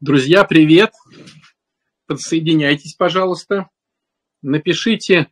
[0.00, 0.92] Друзья, привет!
[2.06, 3.70] Подсоединяйтесь, пожалуйста.
[4.42, 5.28] Напишите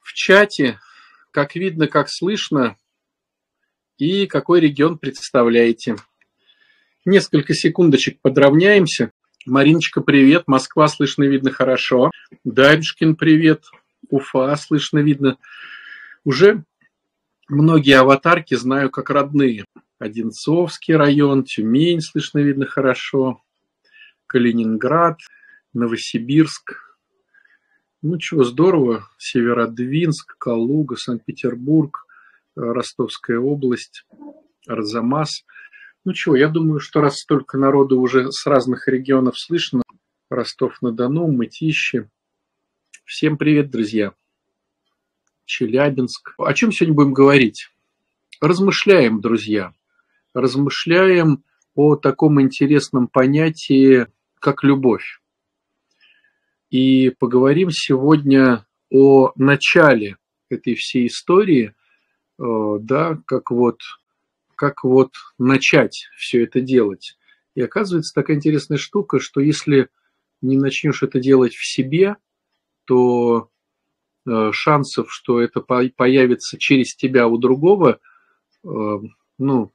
[0.00, 0.80] в чате,
[1.30, 2.76] как видно, как слышно,
[3.98, 5.94] и какой регион представляете.
[7.04, 9.12] Несколько секундочек подравняемся.
[9.46, 10.48] Мариночка, привет.
[10.48, 12.10] Москва слышно, видно хорошо.
[12.42, 13.62] Дарюшкин, привет.
[14.08, 15.38] Уфа слышно, видно.
[16.24, 16.64] Уже
[17.48, 19.66] многие аватарки знаю как родные.
[20.00, 23.42] Одинцовский район, Тюмень слышно, видно хорошо,
[24.26, 25.18] Калининград,
[25.74, 26.96] Новосибирск.
[28.00, 29.06] Ну чего, здорово.
[29.18, 32.06] Северодвинск, Калуга, Санкт-Петербург,
[32.56, 34.06] э, Ростовская область,
[34.66, 35.44] Арзамас.
[36.06, 39.82] Ну чего, я думаю, что раз столько народу уже с разных регионов слышно,
[40.30, 42.08] Ростов-на-Дону, Мытищи.
[43.04, 44.14] Всем привет, друзья.
[45.44, 46.32] Челябинск.
[46.38, 47.68] О чем сегодня будем говорить?
[48.40, 49.74] Размышляем, друзья
[50.34, 51.44] размышляем
[51.74, 54.06] о таком интересном понятии,
[54.38, 55.20] как любовь.
[56.70, 60.16] И поговорим сегодня о начале
[60.48, 61.74] этой всей истории,
[62.38, 62.42] э,
[62.80, 63.80] да, как вот,
[64.54, 67.16] как вот начать все это делать.
[67.54, 69.88] И оказывается такая интересная штука, что если
[70.40, 72.16] не начнешь это делать в себе,
[72.84, 73.50] то
[74.26, 78.00] э, шансов, что это появится через тебя у другого,
[78.64, 78.68] э,
[79.38, 79.72] ну,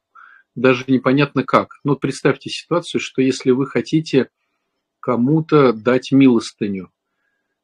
[0.56, 1.80] даже непонятно как.
[1.84, 4.30] Ну, представьте ситуацию, что если вы хотите
[5.00, 6.92] кому-то дать милостыню,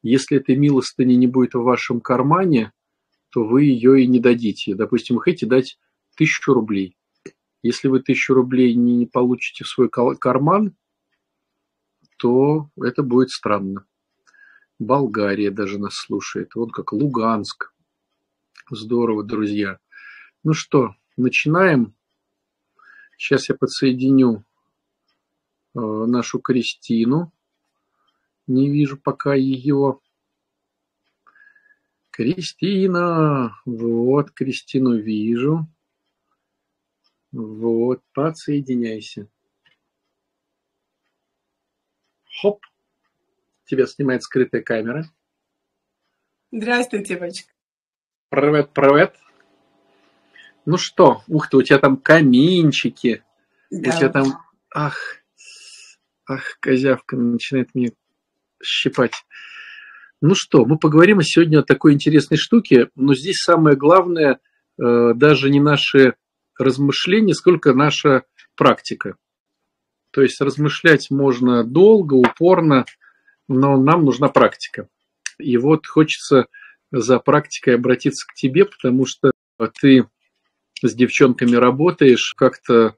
[0.03, 2.73] если этой милостыни не будет в вашем кармане,
[3.29, 4.75] то вы ее и не дадите.
[4.75, 5.79] Допустим, вы хотите дать
[6.15, 6.97] тысячу рублей.
[7.63, 10.75] Если вы тысячу рублей не получите в свой карман,
[12.17, 13.85] то это будет странно.
[14.79, 16.55] Болгария даже нас слушает.
[16.55, 17.73] Вот как Луганск.
[18.69, 19.79] Здорово, друзья.
[20.43, 21.93] Ну что, начинаем.
[23.21, 24.43] Сейчас я подсоединю
[25.75, 27.31] э, нашу Кристину.
[28.47, 29.99] Не вижу пока ее.
[32.09, 33.55] Кристина!
[33.63, 35.67] Вот, Кристину вижу.
[37.31, 39.29] Вот, подсоединяйся.
[42.41, 42.65] Хоп!
[43.65, 45.05] Тебя снимает скрытая камера.
[46.51, 47.53] Здравствуйте, девочка.
[48.29, 49.15] Привет, привет.
[50.65, 53.23] Ну что, ух ты, у тебя там каминчики,
[53.71, 53.89] да.
[53.89, 54.25] у тебя там,
[54.73, 55.17] ах,
[56.27, 57.93] ах, козявка начинает мне
[58.63, 59.13] щипать.
[60.21, 64.39] Ну что, мы поговорим сегодня о такой интересной штуке, но здесь самое главное
[64.79, 66.13] э, даже не наши
[66.59, 68.23] размышления, сколько наша
[68.55, 69.15] практика.
[70.11, 72.85] То есть размышлять можно долго, упорно,
[73.47, 74.87] но нам нужна практика.
[75.39, 76.45] И вот хочется
[76.91, 79.31] за практикой обратиться к тебе, потому что
[79.79, 80.05] ты
[80.87, 82.95] с девчонками работаешь, как-то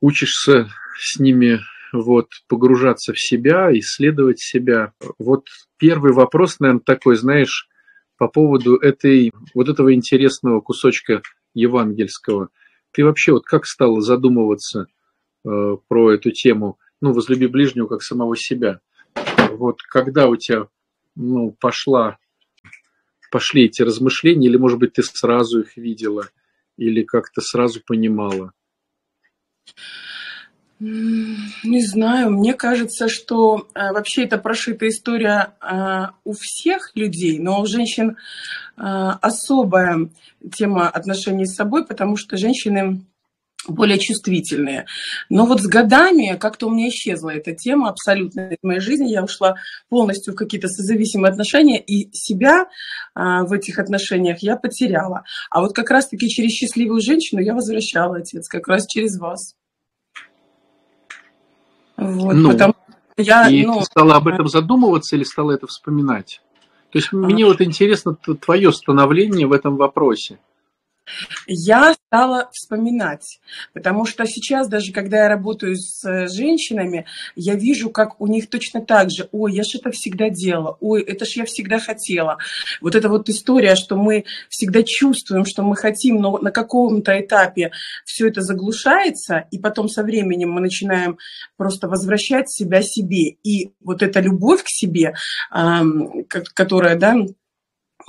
[0.00, 0.68] учишься
[0.98, 1.60] с ними
[1.92, 4.92] вот, погружаться в себя, исследовать себя.
[5.18, 7.68] Вот первый вопрос, наверное, такой, знаешь,
[8.16, 11.22] по поводу этой, вот этого интересного кусочка
[11.54, 12.48] евангельского.
[12.92, 14.86] Ты вообще вот как стала задумываться
[15.44, 18.80] э, про эту тему, ну, возлюби ближнего как самого себя?
[19.52, 20.66] Вот когда у тебя,
[21.14, 22.18] ну, пошла
[23.30, 26.28] пошли эти размышления, или, может быть, ты сразу их видела,
[26.76, 28.52] или как-то сразу понимала?
[30.80, 37.60] Не знаю, мне кажется, что э, вообще это прошитая история э, у всех людей, но
[37.60, 38.14] у женщин э,
[38.76, 40.08] особая
[40.52, 43.04] тема отношений с собой, потому что женщины
[43.68, 44.86] более чувствительные.
[45.28, 49.10] Но вот с годами как-то у меня исчезла эта тема абсолютно из моей жизни.
[49.10, 49.56] Я ушла
[49.88, 52.66] полностью в какие-то созависимые отношения, и себя
[53.14, 55.24] а, в этих отношениях я потеряла.
[55.50, 59.54] А вот как раз-таки через счастливую женщину я возвращала, отец, как раз через вас.
[61.96, 62.74] Вот, ну, потому
[63.16, 66.40] я, и ну, ты стала об этом задумываться или стала это вспоминать?
[66.90, 67.16] То есть а...
[67.16, 70.38] мне вот интересно твое становление в этом вопросе
[71.46, 73.40] я стала вспоминать,
[73.74, 77.04] потому что сейчас даже когда я работаю с э, женщинами,
[77.36, 81.02] я вижу, как у них точно так же, ой, я же это всегда делала, ой,
[81.02, 82.38] это ж я всегда хотела.
[82.80, 87.72] Вот эта вот история, что мы всегда чувствуем, что мы хотим, но на каком-то этапе
[88.04, 91.18] все это заглушается, и потом со временем мы начинаем
[91.56, 93.36] просто возвращать себя себе.
[93.42, 95.14] И вот эта любовь к себе,
[96.54, 97.16] которая, да,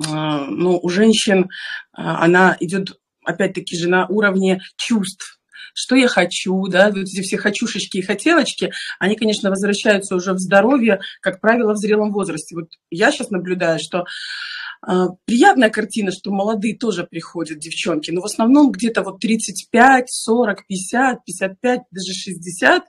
[0.08, 1.48] а, ну, у женщин
[1.92, 5.40] а, она идет, опять-таки же, на уровне чувств,
[5.74, 10.38] что я хочу, да, вот эти все хочушечки и хотелочки, они, конечно, возвращаются уже в
[10.38, 12.54] здоровье, как правило, в зрелом возрасте.
[12.56, 14.04] Вот я сейчас наблюдаю, что
[15.26, 21.24] приятная картина, что молодые тоже приходят, девчонки, но в основном где-то вот 35, 40, 50,
[21.24, 22.84] 55, даже 60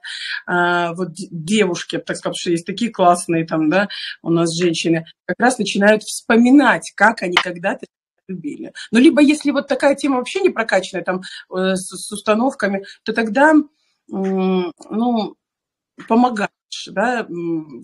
[0.48, 3.90] а, вот девушки, так сказать, что есть такие классные там, да,
[4.22, 7.86] у нас женщины, как раз начинают вспоминать, как они когда-то
[8.28, 8.72] любили.
[8.92, 11.22] Ну, либо если вот такая тема вообще не прокачанная, там,
[11.54, 13.54] э, с, с установками, то тогда,
[14.08, 15.36] ну,
[16.08, 16.52] помогает
[16.88, 17.28] да,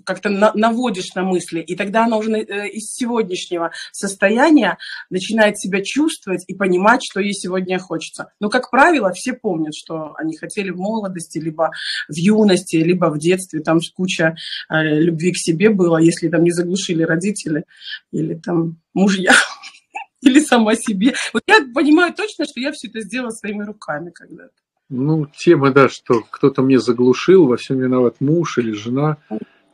[0.06, 4.78] как-то наводишь на мысли, и тогда она уже э, из сегодняшнего состояния
[5.10, 8.32] начинает себя чувствовать и понимать, что ей сегодня хочется.
[8.40, 11.72] Но, как правило, все помнят, что они хотели в молодости, либо
[12.08, 14.36] в юности, либо в детстве, там куча
[14.70, 17.66] э, любви к себе было, если там не заглушили родители
[18.12, 19.34] или там мужья
[20.22, 21.14] или сама себе.
[21.34, 24.67] Вот я понимаю точно, что я все это сделала своими руками когда-то.
[24.90, 29.18] Ну, тема, да, что кто-то мне заглушил, во всем виноват муж или жена.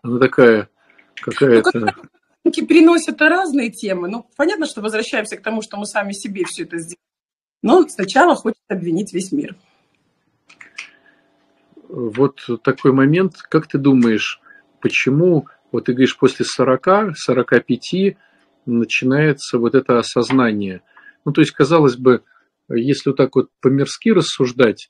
[0.01, 0.69] Она такая
[1.15, 1.93] какая-то...
[2.43, 4.09] Ну, приносят разные темы.
[4.09, 6.97] Ну, понятно, что возвращаемся к тому, что мы сами себе все это сделали.
[7.61, 9.55] Но сначала хочет обвинить весь мир.
[11.87, 13.37] Вот такой момент.
[13.37, 14.41] Как ты думаешь,
[14.81, 18.17] почему, вот ты говоришь, после 40, 45
[18.65, 20.81] начинается вот это осознание?
[21.23, 22.23] Ну, то есть, казалось бы,
[22.67, 24.89] если вот так вот по-мирски рассуждать,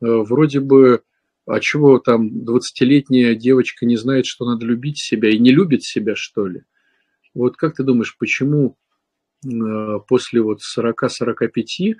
[0.00, 1.02] вроде бы,
[1.46, 6.14] а чего там 20-летняя девочка не знает, что надо любить себя и не любит себя,
[6.16, 6.64] что ли?
[7.34, 8.76] Вот как ты думаешь, почему
[9.44, 9.48] э,
[10.08, 11.96] после вот 40-45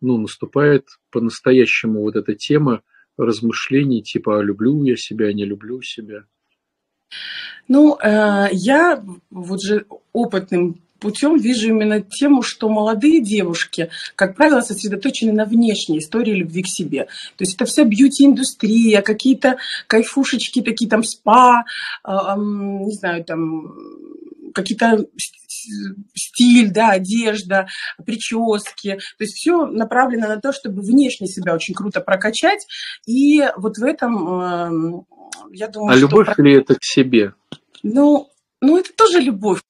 [0.00, 2.82] ну, наступает по-настоящему вот эта тема
[3.16, 6.24] размышлений типа «А люблю я себя, не люблю себя»?
[7.68, 14.60] Ну, э, я вот же опытным путем вижу именно тему, что молодые девушки, как правило,
[14.60, 17.04] сосредоточены на внешней истории любви к себе.
[17.36, 21.64] То есть это вся бьюти-индустрия, какие-то кайфушечки, такие там спа,
[22.06, 23.74] э, не знаю, там
[24.54, 25.06] какие-то
[26.14, 27.68] стиль, да, одежда,
[28.04, 28.94] прически.
[29.18, 32.66] То есть все направлено на то, чтобы внешне себя очень круто прокачать.
[33.06, 35.06] И вот в этом,
[35.52, 36.00] я думаю, а что...
[36.00, 37.34] любовь ли это к себе?
[37.82, 38.28] Ну,
[38.60, 39.60] ну, это тоже любовь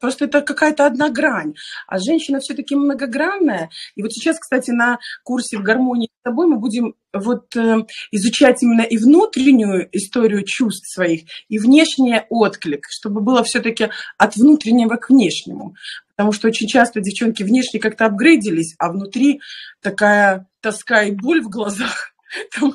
[0.00, 1.54] Просто это какая-то одна грань.
[1.86, 3.70] А женщина все-таки многогранная.
[3.94, 8.62] И вот сейчас, кстати, на курсе в гармонии с собой мы будем вот э, изучать
[8.62, 15.10] именно и внутреннюю историю чувств своих, и внешний отклик, чтобы было все-таки от внутреннего к
[15.10, 15.74] внешнему.
[16.16, 19.40] Потому что очень часто девчонки внешне как-то апгрейдились, а внутри
[19.80, 22.12] такая тоска и боль в глазах.
[22.58, 22.74] Там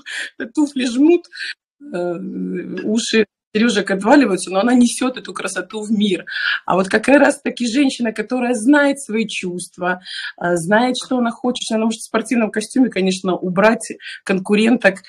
[0.53, 1.25] туфли жмут,
[1.81, 2.15] э,
[2.83, 6.25] уши сережек отваливаются, но она несет эту красоту в мир.
[6.66, 10.01] А вот как раз таки женщина, которая знает свои чувства,
[10.38, 13.94] а, знает, что она хочет, она может в спортивном костюме, конечно, убрать
[14.24, 15.00] конкуренток,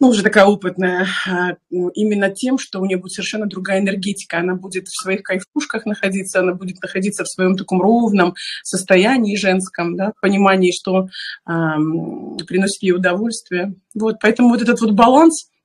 [0.00, 4.38] ну, уже такая опытная, а, именно тем, что у нее будет совершенно другая энергетика.
[4.38, 9.96] Она будет в своих кайфушках находиться, она будет находиться в своем таком ровном состоянии женском,
[9.96, 11.08] да, понимании, что
[11.48, 13.74] эм, приносит ей удовольствие.
[13.94, 15.50] Вот, поэтому вот этот вот баланс–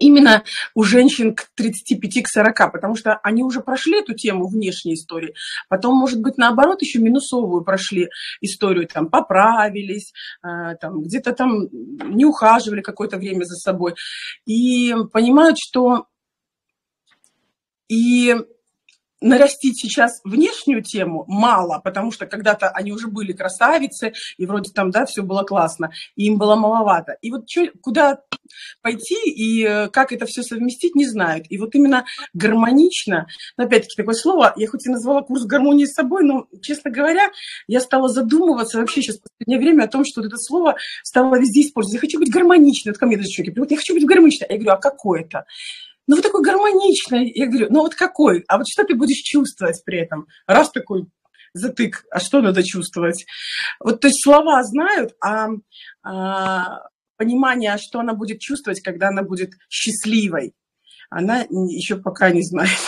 [0.00, 0.44] именно
[0.74, 5.34] у женщин к 35 к 40, потому что они уже прошли эту тему внешней истории,
[5.68, 8.08] потом, может быть, наоборот, еще минусовую прошли
[8.40, 10.12] историю, там, поправились,
[10.42, 13.94] э, там, где-то там не ухаживали какое-то время за собой,
[14.46, 16.06] и понимают, что
[17.88, 18.34] и
[19.20, 24.90] нарастить сейчас внешнюю тему мало, потому что когда-то они уже были красавицы, и вроде там,
[24.90, 27.16] да, все было классно, и им было маловато.
[27.22, 28.20] И вот чё, куда
[28.82, 31.46] пойти и э, как это все совместить, не знают.
[31.48, 35.94] И вот именно гармонично, ну, опять-таки такое слово, я хоть и назвала курс гармонии с
[35.94, 37.30] собой, но, честно говоря,
[37.66, 41.38] я стала задумываться вообще сейчас в последнее время о том, что вот это слово стало
[41.38, 41.94] везде использовать.
[41.94, 42.92] Я хочу быть гармоничной.
[42.92, 44.46] Вот ко мне даже человек говорит, я хочу быть гармоничной.
[44.48, 45.44] Я говорю, а какое это?
[46.08, 47.30] Ну, вы такой гармоничный.
[47.34, 48.42] Я говорю, ну, вот какой?
[48.48, 50.26] А вот что ты будешь чувствовать при этом?
[50.46, 51.06] Раз такой
[51.52, 53.26] затык, а что надо чувствовать?
[53.78, 55.48] Вот, то есть слова знают, а,
[56.02, 56.80] а
[57.16, 60.54] понимание, что она будет чувствовать, когда она будет счастливой,
[61.10, 62.78] она еще пока не знает.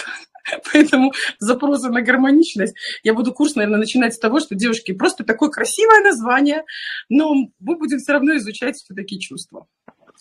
[0.72, 2.74] Поэтому запросы на гармоничность.
[3.02, 6.64] Я буду курс, наверное, начинать с того, что, девушки, просто такое красивое название,
[7.10, 9.66] но мы будем все равно изучать все-таки чувства.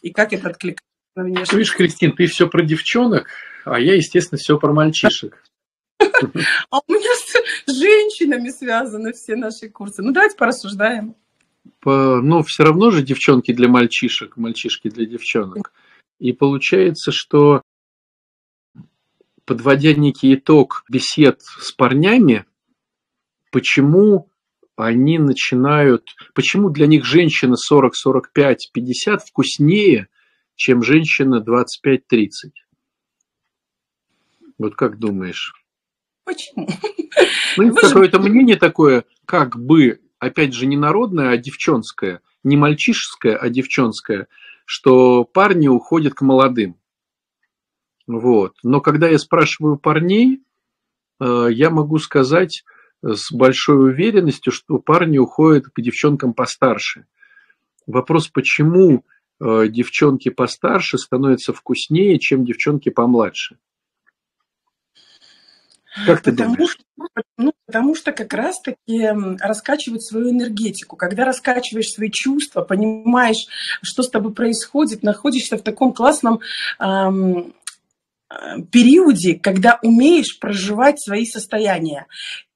[0.01, 0.83] И как это откликается
[1.15, 1.53] внешность.
[1.53, 3.27] Видишь, Кристин, ты все про девчонок,
[3.65, 5.43] а я, естественно, все про мальчишек.
[5.99, 7.13] А у меня
[7.65, 10.01] с женщинами связаны все наши курсы.
[10.01, 11.15] Ну, давайте порассуждаем.
[11.81, 15.71] По, но все равно же девчонки для мальчишек, мальчишки для девчонок.
[16.19, 17.61] И получается, что
[19.45, 22.45] подводя некий итог бесед с парнями,
[23.51, 24.29] почему
[24.75, 30.07] они начинают, почему для них женщина 40, 45, 50 вкуснее,
[30.59, 32.51] чем женщина 25-30.
[34.57, 35.53] Вот как думаешь?
[36.25, 36.67] Почему?
[37.55, 43.49] Ну, какое-то мнение такое, как бы, опять же, не народное, а девчонское, не мальчишеское, а
[43.49, 44.27] девчонское,
[44.65, 46.77] что парни уходят к молодым.
[48.05, 48.57] Вот.
[48.61, 50.43] Но когда я спрашиваю парней,
[51.21, 52.65] э, я могу сказать
[53.01, 57.05] с большой уверенностью, что парни уходят к девчонкам постарше.
[57.87, 59.05] Вопрос, почему
[59.39, 63.57] девчонки постарше становятся вкуснее, чем девчонки помладше?
[66.05, 66.71] Как ты потому, думаешь?
[66.71, 66.83] Что,
[67.37, 70.95] ну, потому что как раз-таки раскачивать свою энергетику.
[70.95, 73.47] Когда раскачиваешь свои чувства, понимаешь,
[73.81, 76.41] что с тобой происходит, находишься в таком классном
[76.79, 77.53] эм,
[78.71, 82.05] периоде, когда умеешь проживать свои состояния.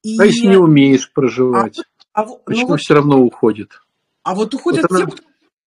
[0.02, 0.18] И...
[0.20, 1.80] А если не умеешь проживать,
[2.12, 3.80] а, а, почему ну, все равно уходит?
[4.22, 5.06] А вот уходят вот она...
[5.06, 5.22] те, кто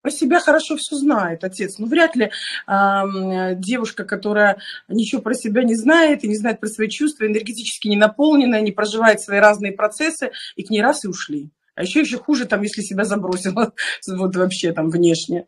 [0.08, 1.80] про себя хорошо все знает, отец.
[1.80, 2.32] Ну, вряд ли
[2.66, 7.90] э, девушка, которая ничего про себя не знает и не знает про свои чувства, энергетически
[7.90, 11.50] не наполненная, не проживает свои разные процессы, и к ней раз и ушли.
[11.76, 13.74] А еще еще хуже, там, если себя забросила
[14.08, 15.46] вот вообще там внешне.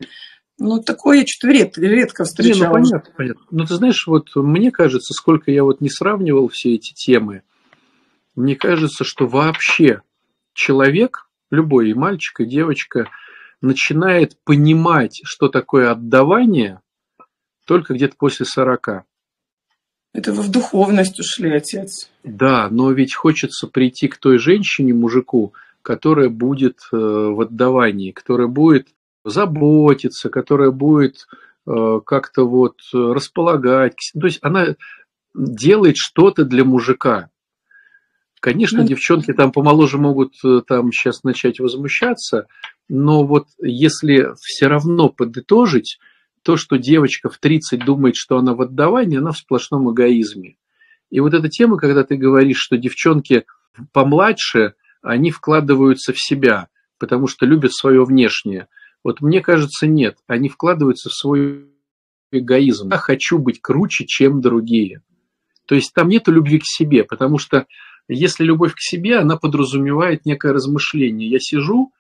[0.57, 2.55] Ну, такое я что-то редко, редко встречала.
[2.55, 3.45] Не, ну, понятно, понятно.
[3.51, 7.43] Ну, ты знаешь, вот мне кажется, сколько я вот не сравнивал все эти темы,
[8.35, 10.01] мне кажется, что вообще
[10.53, 13.07] человек, любой и мальчик, и девочка,
[13.61, 16.81] начинает понимать, что такое отдавание,
[17.65, 19.03] только где-то после 40.
[20.13, 22.09] Это вы в духовность ушли, отец.
[22.23, 28.47] Да, но ведь хочется прийти к той женщине, мужику, которая будет э, в отдавании, которая
[28.47, 28.87] будет
[29.23, 31.27] заботиться, которая будет
[31.67, 34.11] э, как-то вот располагать.
[34.19, 34.75] То есть она
[35.35, 37.29] делает что-то для мужика.
[38.39, 42.47] Конечно, ну, девчонки там помоложе могут э, там сейчас начать возмущаться,
[42.89, 45.99] но вот если все равно подытожить,
[46.43, 50.57] то, что девочка в 30 думает, что она в отдавании, она в сплошном эгоизме.
[51.09, 53.45] И вот эта тема, когда ты говоришь, что девчонки
[53.93, 56.67] помладше, они вкладываются в себя,
[56.97, 58.67] потому что любят свое внешнее–
[59.03, 60.17] вот мне кажется, нет.
[60.27, 61.69] Они вкладываются в свой
[62.31, 62.89] эгоизм.
[62.91, 65.01] Я хочу быть круче, чем другие.
[65.65, 67.65] То есть там нет любви к себе, потому что
[68.07, 71.29] если любовь к себе, она подразумевает некое размышление.
[71.29, 71.93] Я сижу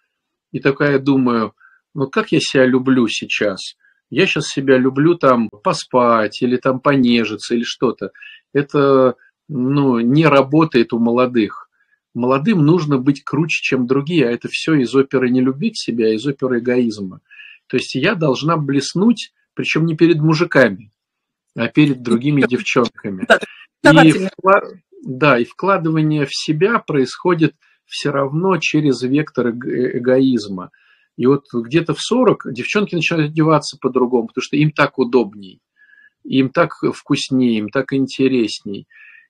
[0.51, 1.53] и такая думаю,
[1.93, 3.75] ну как я себя люблю сейчас?
[4.09, 8.11] Я сейчас себя люблю там поспать или там понежиться или что-то.
[8.53, 9.15] Это
[9.47, 11.69] ну, не работает у молодых
[12.13, 16.07] молодым нужно быть круче, чем другие, а это все из оперы не любви к себе,
[16.07, 17.21] а из оперы эгоизма.
[17.67, 20.91] То есть я должна блеснуть, причем не перед мужиками,
[21.55, 23.27] а перед другими девчонками.
[23.81, 24.29] И,
[25.03, 27.55] да, и вкладывание в себя происходит
[27.89, 30.71] все равно через вектор эгоизма.
[31.17, 35.59] И вот где-то в 40 девчонки начинают одеваться по-другому, потому что им так удобней,
[36.23, 38.87] им так вкуснее, им так интересней.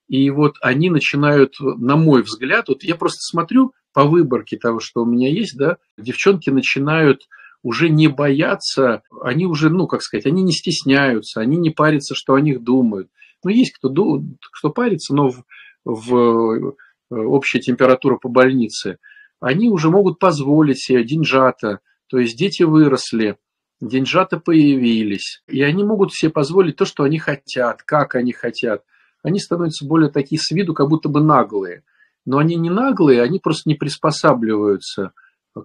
[0.07, 5.01] И вот они начинают, на мой взгляд, вот я просто смотрю по выборке того, что
[5.01, 7.27] у меня есть, да, девчонки начинают
[7.61, 12.33] уже не бояться, они уже, ну, как сказать, они не стесняются, они не парятся, что
[12.35, 13.09] о них думают.
[13.43, 15.43] Ну, есть кто, кто парится, но в,
[15.85, 16.75] в
[17.09, 18.97] общая температура по больнице,
[19.39, 23.37] они уже могут позволить себе деньжата, то есть дети выросли,
[23.81, 28.83] деньжата появились, и они могут себе позволить то, что они хотят, как они хотят–
[29.23, 31.83] они становятся более такие с виду, как будто бы наглые.
[32.25, 35.13] Но они не наглые, они просто не приспосабливаются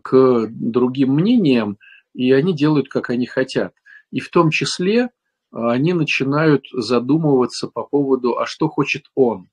[0.03, 1.79] к другим мнениям,
[2.15, 3.75] и они делают, как они хотят.
[4.11, 5.11] И в том числе
[5.53, 9.49] а, они начинают задумываться по поводу, а что хочет он.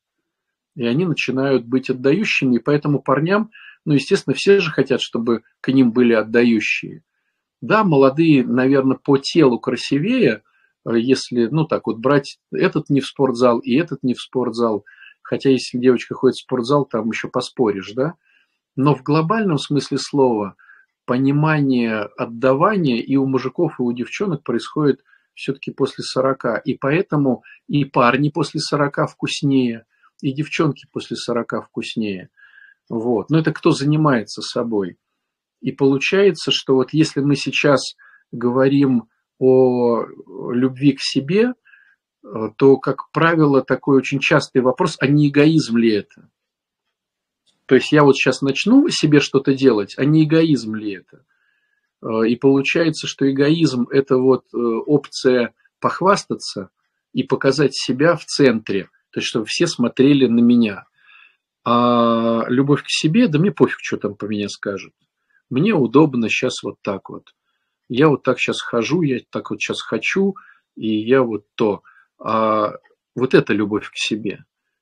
[0.75, 3.51] И они начинают быть отдающими, и поэтому парням,
[3.85, 7.03] ну, естественно, все же хотят, чтобы к ним были отдающие.
[7.61, 10.43] Да, молодые, наверное, по телу красивее,
[10.85, 14.85] Э, если, ну так вот, брать этот не в спортзал и этот не в спортзал,
[15.21, 18.15] хотя если девочка ходит в спортзал, там еще поспоришь, да,
[18.75, 20.55] но в глобальном смысле слова
[21.05, 26.61] понимание отдавания и у мужиков, и у девчонок происходит все-таки после 40.
[26.65, 29.85] И поэтому и парни после 40 вкуснее,
[30.21, 32.29] и девчонки после 40 вкуснее.
[32.89, 33.29] Вот.
[33.29, 34.97] Но это кто занимается собой.
[35.61, 37.95] И получается, что вот если мы сейчас
[38.31, 39.09] говорим
[39.39, 40.05] о
[40.53, 41.53] любви к себе,
[42.57, 46.29] то, как правило, такой очень частый вопрос, а не эгоизм ли это?
[47.65, 51.23] То есть я вот сейчас начну себе что-то делать, а не эгоизм ли это?
[52.01, 56.69] Э, и получается, что эгоизм– это вот э, опция похвастаться
[57.13, 60.85] и показать себя в центре, то есть чтобы все смотрели на меня.
[61.63, 64.93] А любовь к себе, да мне пофиг, что там по мне скажут.
[65.49, 67.33] Мне удобно сейчас вот так вот
[67.93, 70.35] я вот так сейчас хожу, я так вот сейчас хочу,
[70.77, 71.83] и я вот то.
[72.23, 72.75] А
[73.15, 74.37] вот это любовь к себе.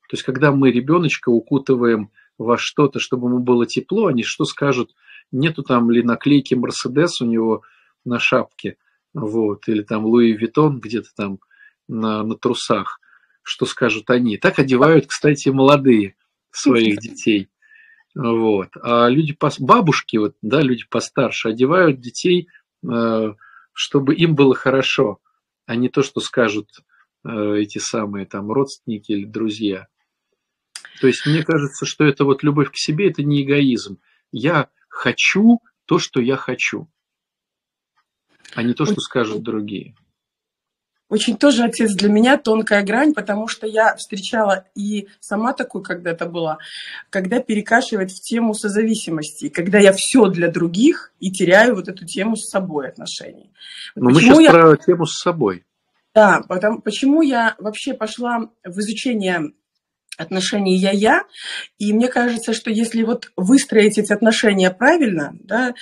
[0.08, 4.94] То есть, когда мы ребеночка укутываем во что-то, чтобы ему было тепло, они что скажут,
[5.32, 7.62] нету там ли наклейки Мерседес у него
[8.04, 8.76] на шапке,
[9.12, 11.40] вот, или там Луи Виттон где-то там
[11.88, 13.00] на, на трусах,
[13.42, 14.36] что скажут они.
[14.36, 16.16] Так одевают, кстати, молодые
[16.50, 17.48] своих детей.
[18.14, 18.70] Вот.
[18.82, 22.48] А люди, бабушки, вот, да, люди постарше, одевают детей,
[22.88, 23.34] э,
[23.72, 25.20] чтобы им было хорошо,
[25.66, 26.68] а не то, что скажут
[27.24, 29.86] э, эти самые там родственники или друзья.
[31.00, 34.00] То есть мне кажется, что это вот любовь к себе, это не эгоизм.
[34.32, 36.90] Я хочу то, что я хочу,
[38.54, 39.94] а не то, что скажут другие.
[41.10, 46.24] Очень тоже отец для меня тонкая грань, потому что я встречала и сама такой когда-то
[46.24, 46.58] была,
[47.10, 52.36] когда перекашивает в тему созависимости, когда я все для других и теряю вот эту тему
[52.36, 53.50] с собой отношений.
[53.96, 54.50] Но мы сейчас я...
[54.52, 55.64] про тему с собой.
[56.14, 59.52] Да, потому, почему я вообще пошла в изучение
[60.20, 61.22] отношения я-я.
[61.78, 65.74] И мне кажется, что если вот выстроить эти отношения правильно, да,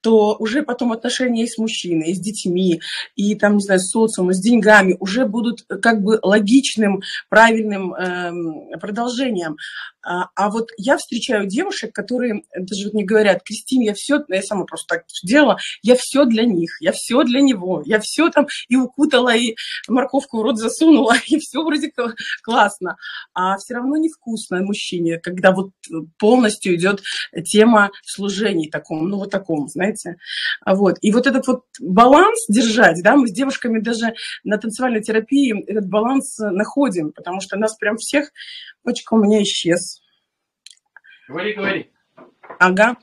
[0.00, 2.80] то уже потом отношения и с мужчиной, и с детьми,
[3.14, 8.78] и там, не знаю, с социумом, с деньгами уже будут как бы логичным, правильным эм,
[8.80, 9.56] продолжением.
[10.04, 14.42] А, а вот я встречаю девушек, которые даже вот мне говорят, Кристин, я все, я
[14.42, 18.46] сама просто так делала, я все для них, я все для него, я все там
[18.68, 19.54] и укутала, и
[19.88, 21.90] морковку в рот засунула, и все вроде
[22.42, 22.96] классно.
[23.32, 25.70] А все равно невкусно мужчине, когда вот
[26.18, 27.02] полностью идет
[27.44, 30.16] тема служений таком, ну вот таком, знаете.
[30.66, 30.96] Вот.
[31.00, 34.14] И вот этот вот баланс держать, да, мы с девушками даже
[34.44, 38.30] на танцевальной терапии этот баланс находим, потому что нас прям всех,
[38.82, 40.00] почка у меня исчез,
[41.28, 41.90] Говори, говори.
[42.58, 42.96] Ага.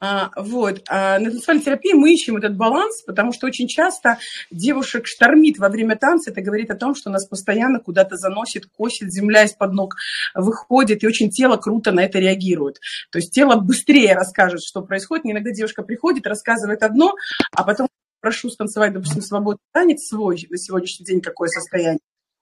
[0.00, 0.82] А, вот.
[0.88, 4.18] А на танцевальной терапии мы ищем этот баланс, потому что очень часто
[4.50, 6.30] девушек штормит во время танца.
[6.30, 9.94] Это говорит о том, что нас постоянно куда-то заносит, косит, земля из-под ног
[10.34, 12.80] выходит, и очень тело круто на это реагирует.
[13.10, 15.26] То есть тело быстрее расскажет, что происходит.
[15.26, 17.14] Иногда девушка приходит, рассказывает одно,
[17.52, 17.88] а потом
[18.20, 22.00] прошу станцевать, допустим, свободный танец свой на сегодняшний день, какое состояние.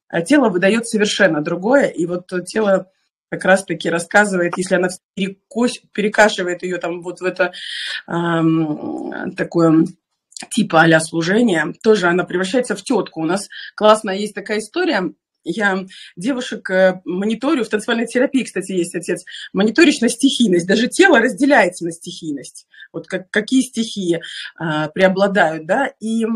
[0.09, 2.91] А тело выдает совершенно другое, и вот тело
[3.33, 7.53] как раз-таки рассказывает, если она перекос, перекашивает ее там вот в это
[8.07, 9.87] эм, такое
[10.51, 13.23] типа а служения, тоже она превращается в тетку.
[13.23, 15.15] У нас классная есть такая история,
[15.45, 21.19] я девушек э, мониторю, в танцевальной терапии, кстати, есть отец, мониторишь на стихийность, даже тело
[21.19, 24.21] разделяется на стихийность, вот как, какие стихии
[24.61, 26.27] э, преобладают, да, и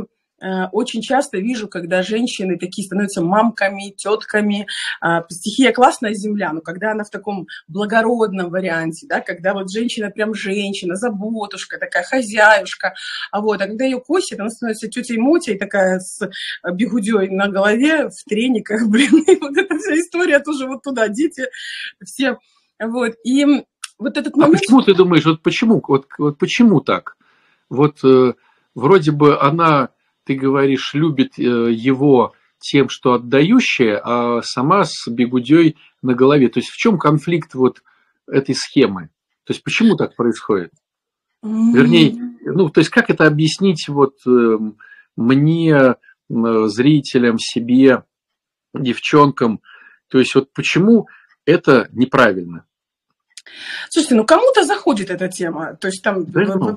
[0.73, 4.67] очень часто вижу, когда женщины такие становятся мамками, тетками.
[5.01, 10.11] А, стихия классная земля, но когда она в таком благородном варианте, да, когда вот женщина
[10.11, 12.95] прям женщина, заботушка, такая хозяюшка,
[13.31, 16.29] а вот, а когда ее косит, она становится тетей Мотей, такая с
[16.73, 21.45] бегудей на голове, в трениках, блин, и вот эта вся история тоже вот туда, дети
[22.05, 22.39] все,
[22.79, 23.45] вот, и
[23.99, 24.57] вот этот а момент...
[24.57, 27.17] А почему ты думаешь, вот почему, вот, вот почему так?
[27.69, 28.35] Вот э,
[28.75, 29.91] вроде бы она
[30.27, 36.49] ты говоришь, любит э, его тем, что отдающая, а сама с бегудей на голове.
[36.49, 37.83] То есть в чем конфликт вот
[38.27, 39.11] этой схемы?
[39.45, 40.73] То есть почему так происходит?
[41.43, 44.79] Вернее, ну, то есть как это объяснить вот эм,
[45.15, 45.95] мне,
[46.29, 48.03] зрителям, себе,
[48.75, 49.61] девчонкам?
[50.09, 51.07] То есть вот почему
[51.45, 52.65] это неправильно?
[53.91, 55.77] Слушайте, ну кому-то заходит эта тема.
[55.77, 56.75] То есть там да, ну.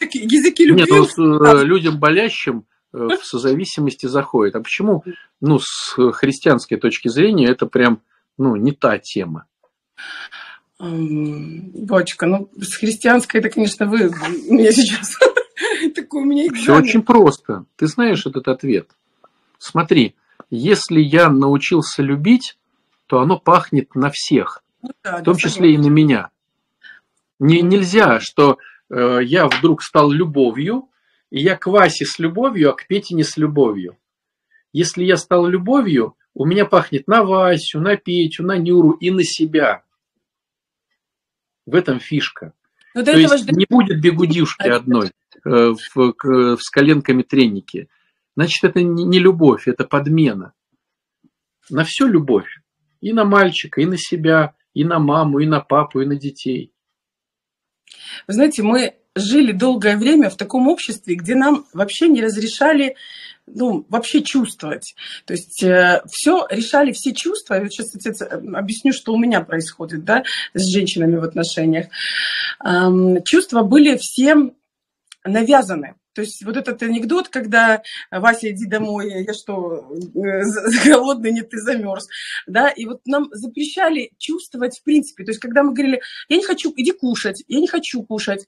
[0.00, 0.82] языки любви.
[0.82, 4.54] Нет, ну, э, людям болящим Э, в созависимости заходит.
[4.56, 5.04] А почему,
[5.40, 8.00] ну, с христианской точки зрения, это прям,
[8.38, 9.46] ну, не та тема?
[10.78, 14.10] Бочка, ну, с христианской, это, конечно, вы
[14.48, 15.16] мне сейчас
[15.94, 17.64] такой у меня Все очень просто.
[17.76, 18.90] Ты знаешь этот ответ.
[19.58, 20.14] Смотри,
[20.50, 22.58] если я научился любить,
[23.06, 26.30] то оно пахнет на всех, ну, да, в том числе и на меня.
[27.38, 28.58] Не, нельзя, что
[28.90, 30.88] э, я вдруг стал любовью,
[31.34, 33.98] и я к Васе с любовью, а к Пете не с любовью.
[34.72, 39.24] Если я стал любовью, у меня пахнет на Васю, на Петю, на Нюру и на
[39.24, 39.82] себя.
[41.66, 42.52] В этом фишка.
[42.94, 45.10] Но ну, То есть не будет бегудюшки одной
[45.44, 47.88] э, в, в, с коленками треники.
[48.36, 50.52] Значит, это не любовь, это подмена.
[51.68, 52.60] На все любовь.
[53.00, 56.72] И на мальчика, и на себя, и на маму, и на папу, и на детей.
[58.28, 62.96] Вы знаете, мы жили долгое время в таком обществе, где нам вообще не разрешали
[63.46, 64.94] ну, вообще чувствовать.
[65.26, 67.54] То есть э, все решали все чувства.
[67.54, 70.24] Я сейчас отец, э, объясню, что у меня происходит да,
[70.54, 71.86] с женщинами в отношениях.
[72.64, 74.54] Эм, чувства были всем
[75.24, 75.94] навязаны.
[76.14, 80.42] То есть вот этот анекдот, когда Вася, иди домой, я что, э,
[80.84, 82.06] голодный, не ты замерз,
[82.46, 86.44] да, и вот нам запрещали чувствовать в принципе, то есть когда мы говорили, я не
[86.44, 88.46] хочу, иди кушать, я не хочу кушать,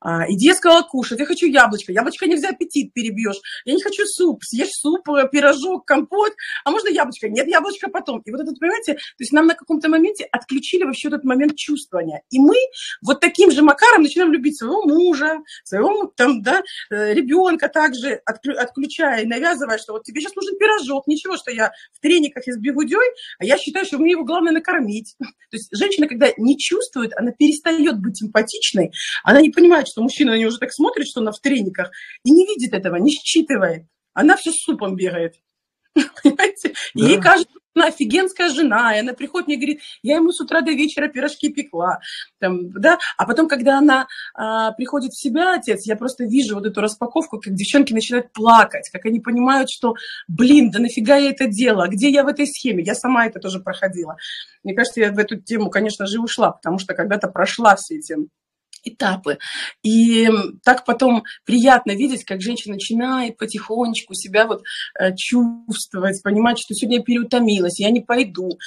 [0.00, 4.04] а, иди, я сказала, кушать, я хочу яблочко, яблочко нельзя аппетит перебьешь, я не хочу
[4.04, 6.32] суп, съешь суп, э, пирожок, компот,
[6.64, 7.28] а можно яблочко?
[7.28, 8.20] Нет, яблочко потом.
[8.20, 12.22] И вот этот, понимаете, то есть нам на каком-то моменте отключили вообще этот момент чувствования,
[12.30, 12.56] и мы
[13.02, 19.22] вот таким же макаром начинаем любить своего мужа, своего там, да, э, ребенка также отключая
[19.22, 22.58] и навязывая, что вот тебе сейчас нужен пирожок, ничего, что я в трениках и с
[22.58, 22.96] бегудей,
[23.38, 25.14] а я считаю, что мне его главное накормить.
[25.18, 28.92] То есть женщина, когда не чувствует, она перестает быть эмпатичной,
[29.24, 31.90] она не понимает, что мужчина на нее уже так смотрит, что она в трениках,
[32.24, 33.84] и не видит этого, не считывает.
[34.12, 35.34] Она все с супом бегает.
[36.22, 36.74] Понимаете?
[36.94, 37.06] Да.
[37.06, 40.72] Ей кажется, она офигенская жена, и она приходит мне говорит, я ему с утра до
[40.72, 42.00] вечера пирожки пекла,
[42.40, 46.66] там, да, а потом, когда она а, приходит в себя, отец, я просто вижу вот
[46.66, 49.94] эту распаковку, как девчонки начинают плакать, как они понимают, что,
[50.26, 53.60] блин, да нафига я это делала, где я в этой схеме, я сама это тоже
[53.60, 54.16] проходила.
[54.64, 58.16] Мне кажется, я в эту тему, конечно же, ушла, потому что когда-то прошла все эти
[58.88, 59.38] этапы.
[59.82, 60.28] И
[60.64, 64.62] так потом приятно видеть, как женщина начинает потихонечку себя вот
[64.98, 68.58] э, чувствовать, понимать, что сегодня я переутомилась, я не пойду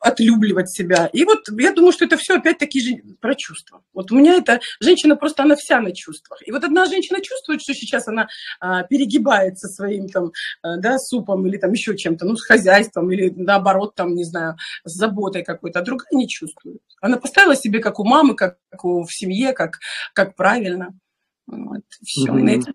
[0.00, 1.08] отлюбливать себя.
[1.12, 3.82] И вот я думаю, что это все опять-таки же про чувства.
[3.92, 6.40] Вот у меня эта женщина просто, она вся на чувствах.
[6.46, 8.28] И вот одна женщина чувствует, что сейчас она
[8.60, 10.32] а, перегибается своим там,
[10.62, 14.56] а, да, супом или там еще чем-то, ну, с хозяйством или наоборот, там, не знаю,
[14.84, 16.80] с заботой какой-то, а другая не чувствует.
[17.02, 19.78] Она поставила себе, как у мамы, как, как у, в семье, как,
[20.14, 20.98] как правильно.
[21.46, 22.32] Вот, все.
[22.32, 22.38] Mm-hmm.
[22.38, 22.74] И на этом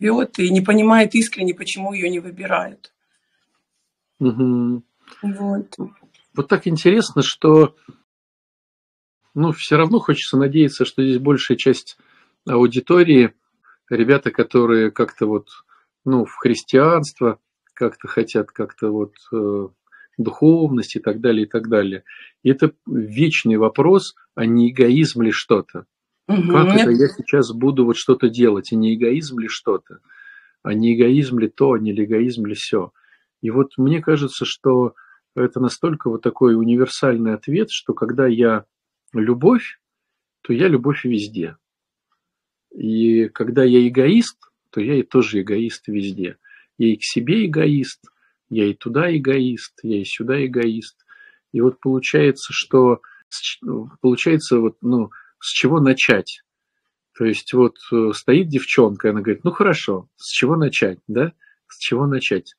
[0.00, 2.92] живет и не понимает искренне, почему ее не выбирают.
[4.20, 4.82] Mm-hmm.
[5.22, 5.76] Вот
[6.34, 7.76] вот так интересно, что
[9.34, 11.96] ну, все равно хочется надеяться, что здесь большая часть
[12.46, 13.34] аудитории,
[13.88, 15.48] ребята, которые как-то вот,
[16.04, 17.38] ну, в христианство
[17.74, 19.68] как-то хотят, как-то вот э,
[20.18, 22.04] духовность и так далее, и так далее.
[22.42, 25.86] И это вечный вопрос, а не эгоизм ли что-то.
[26.28, 29.98] Угу, как это я сейчас буду вот что-то делать, и не эгоизм ли что-то,
[30.62, 32.92] а не эгоизм ли то, а не эгоизм ли все.
[33.40, 34.94] И вот мне кажется, что
[35.34, 38.64] это настолько вот такой универсальный ответ, что когда я
[39.12, 39.80] любовь,
[40.42, 41.56] то я любовь везде.
[42.70, 44.38] И когда я эгоист,
[44.70, 46.38] то я и тоже эгоист везде.
[46.78, 48.02] Я и к себе эгоист,
[48.48, 51.04] я и туда эгоист, я и сюда эгоист.
[51.52, 53.00] И вот получается, что
[54.00, 56.42] получается вот, ну, с чего начать?
[57.14, 61.32] То есть вот э, стоит девчонка, она говорит, ну хорошо, с чего начать, да?
[61.68, 62.54] С чего начать?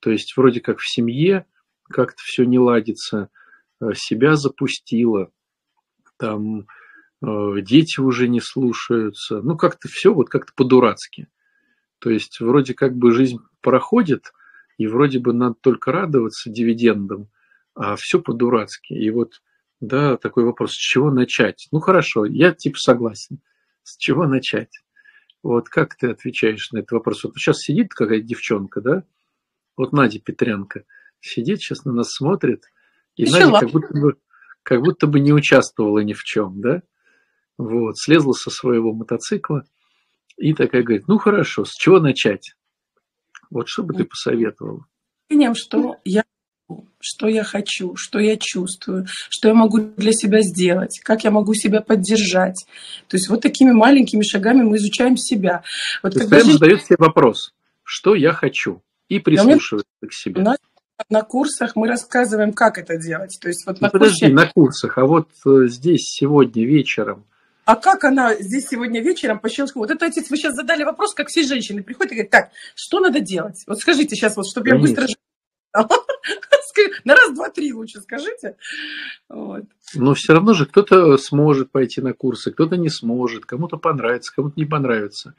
[0.00, 1.46] То есть вроде как в семье,
[1.88, 3.30] как-то все не ладится,
[3.80, 5.30] э, себя запустила,
[6.18, 6.66] там
[7.22, 11.28] э, дети уже не слушаются, ну как-то все вот как-то по-дурацки.
[11.98, 14.32] То есть вроде как бы жизнь проходит,
[14.78, 17.28] и вроде бы надо только радоваться дивидендам,
[17.74, 18.92] а все по-дурацки.
[18.92, 19.40] И вот,
[19.80, 21.68] да, такой вопрос, с чего начать?
[21.72, 23.40] Ну хорошо, я типа согласен.
[23.82, 24.82] С чего начать?
[25.42, 27.24] Вот как ты отвечаешь на этот вопрос?
[27.24, 29.04] Вот сейчас сидит какая-то девчонка, да?
[29.76, 30.84] Вот Надя Петренко–
[31.26, 32.64] сидит сейчас на нас смотрит,
[33.16, 34.16] и Еще Надя как будто, бы,
[34.62, 36.82] как будто бы не участвовала ни в чем, да?
[37.58, 39.64] Вот, слезла со своего мотоцикла
[40.36, 42.54] и такая говорит, ну хорошо, с чего начать?
[43.50, 44.84] Вот что бы ты посоветовала?
[45.54, 46.24] Что я
[46.98, 51.54] что я хочу, что я чувствую, что я могу для себя сделать, как я могу
[51.54, 52.66] себя поддержать.
[53.06, 55.62] То есть вот такими маленькими шагами мы изучаем себя.
[56.02, 56.58] Вот То есть прямо жизнь...
[56.58, 60.42] задает себе вопрос, что я хочу, и прислушивается к себе.
[61.10, 63.38] На курсах мы рассказываем, как это делать.
[63.40, 64.34] То есть вот на ну, Подожди, курсе...
[64.34, 67.24] на курсах, а вот э, здесь сегодня вечером.
[67.66, 69.80] А как она здесь сегодня вечером по щелчку?
[69.80, 73.00] Вот это, отец, вы сейчас задали вопрос, как все женщины приходят и говорят, так, что
[73.00, 73.62] надо делать?
[73.66, 75.00] Вот скажите сейчас, вот, чтобы Конечно.
[75.74, 75.96] я быстро...
[77.04, 78.56] На раз, два, три лучше скажите.
[79.28, 79.64] Вот.
[79.94, 84.54] Но все равно же кто-то сможет пойти на курсы, кто-то не сможет, кому-то понравится, кому-то
[84.56, 85.34] не понравится.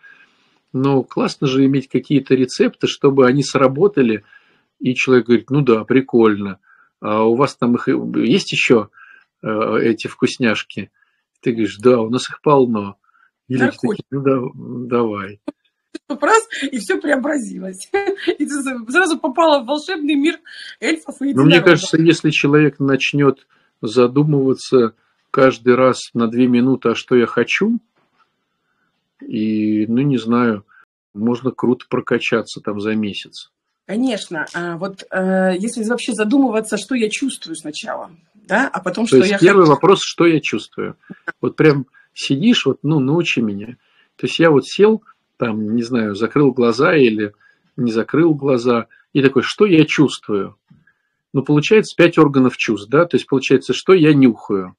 [0.74, 4.24] Но классно же иметь какие-то рецепты, чтобы они сработали–
[4.80, 6.60] и человек говорит, ну да, прикольно.
[7.00, 8.90] А у вас там их есть еще
[9.42, 10.92] э, эти вкусняшки?
[11.42, 12.98] Ты говоришь, да, у нас их полно.
[13.48, 14.40] Или такие, ну да,
[14.88, 15.40] давай.
[16.10, 17.90] Раз, и все преобразилось.
[18.28, 20.40] И ты сразу попала в волшебный мир
[20.80, 23.46] эльфов и Ну, мне кажется, если человек начнет
[23.82, 24.96] задумываться
[25.32, 27.80] каждый раз на две минуты, а что я хочу,
[29.22, 30.66] и, ну, не знаю,
[31.14, 33.52] можно круто прокачаться там за месяц.
[33.88, 34.46] Конечно.
[34.54, 39.18] А вот э, если вообще задумываться, что я чувствую сначала, да, а потом, То что
[39.18, 39.72] есть я первый хочу.
[39.72, 40.98] вопрос, что я чувствую.
[41.42, 43.78] Вот прям сидишь, вот, ну, научи меня.
[44.18, 45.04] То есть я вот сел
[45.38, 47.34] там, не знаю, закрыл глаза или
[47.78, 50.58] не закрыл глаза, и такой, что я чувствую?
[51.34, 54.76] Ну, получается, пять органов чувств, да, то есть получается, что я нюхаю,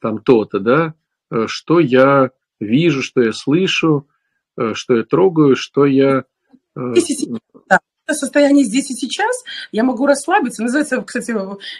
[0.00, 0.94] там то-то, да,
[1.30, 4.08] э, что я вижу, что я слышу,
[4.58, 6.24] э, что я трогаю, что я...
[6.76, 6.94] Э,
[8.14, 10.62] состояние здесь и сейчас, я могу расслабиться.
[10.62, 11.34] Называется, кстати,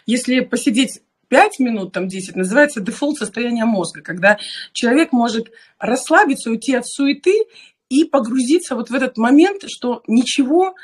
[0.07, 4.38] если посидеть 5 минут, там 10, называется дефолт состояния мозга, когда
[4.73, 7.45] человек может расслабиться, уйти от суеты
[7.88, 10.75] и погрузиться вот в этот момент, что ничего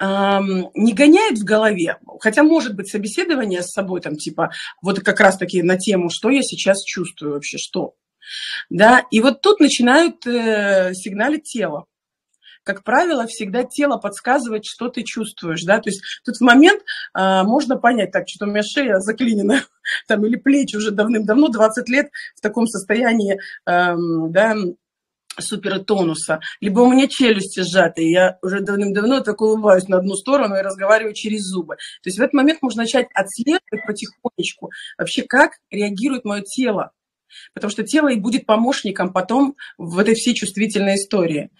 [0.00, 4.50] не гоняет в голове, хотя может быть собеседование с собой, там типа
[4.82, 7.94] вот как раз таки на тему, что я сейчас чувствую вообще, что.
[8.70, 11.86] Да, и вот тут начинают э, сигналить тело
[12.64, 17.44] как правило, всегда тело подсказывает, что ты чувствуешь, да, то есть тут в момент а,
[17.44, 19.62] можно понять, так, что у меня шея заклинена,
[20.08, 24.56] там, или плечи уже давным-давно, 20 лет в таком состоянии, эм, да,
[25.38, 30.62] супертонуса, либо у меня челюсти сжатые, я уже давным-давно так улыбаюсь на одну сторону и
[30.62, 31.76] разговариваю через зубы.
[32.02, 36.92] То есть в этот момент можно начать отслеживать потихонечку вообще, как реагирует мое тело,
[37.52, 41.50] потому что тело и будет помощником потом в этой всей чувствительной истории.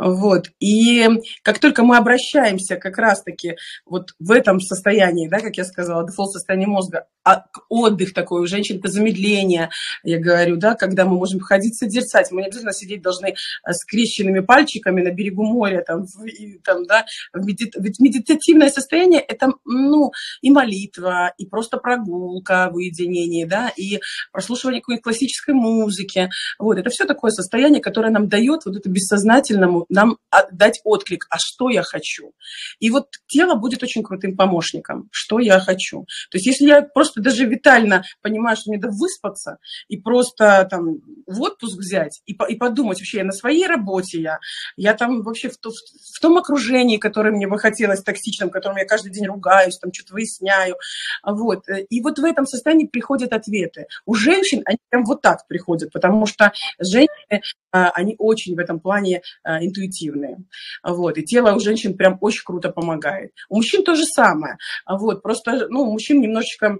[0.00, 0.50] Вот.
[0.60, 1.06] И
[1.42, 6.32] как только мы обращаемся как раз-таки вот в этом состоянии, да, как я сказала, дефолт
[6.32, 9.68] состояние мозга, а отдых такой у женщин, это замедление,
[10.02, 14.40] я говорю, да, когда мы можем ходить созерцать, мы не обязательно сидеть должны э, скрещенными
[14.40, 21.34] пальчиками на берегу моря, там, и, там да, ведь медитативное состояние– это, ну, и молитва,
[21.36, 24.00] и просто прогулка в уединении, да, и
[24.32, 29.84] прослушивание какой-нибудь классической музыки, вот, это все такое состояние, которое нам дает вот это бессознательному
[29.90, 30.16] нам
[30.52, 32.32] дать отклик, а что я хочу.
[32.78, 36.06] И вот тело будет очень крутым помощником, что я хочу.
[36.30, 40.98] То есть если я просто даже витально понимаю, что мне надо выспаться и просто там
[41.26, 44.38] в отпуск взять и, и подумать вообще, я на своей работе, я,
[44.76, 48.86] я там вообще в, в, в том окружении, которое мне бы хотелось, токсичном, которым я
[48.86, 50.76] каждый день ругаюсь, там что-то выясняю.
[51.24, 51.64] Вот.
[51.88, 53.86] И вот в этом состоянии приходят ответы.
[54.06, 58.80] У женщин они прям вот так приходят, потому что женщины, а, они очень в этом
[58.80, 60.38] плане интуитивны интуитивные.
[60.82, 63.32] Вот, и тело у женщин прям очень круто помогает.
[63.48, 64.56] У мужчин то же самое.
[64.88, 66.78] Вот, просто, ну, у мужчин немножечко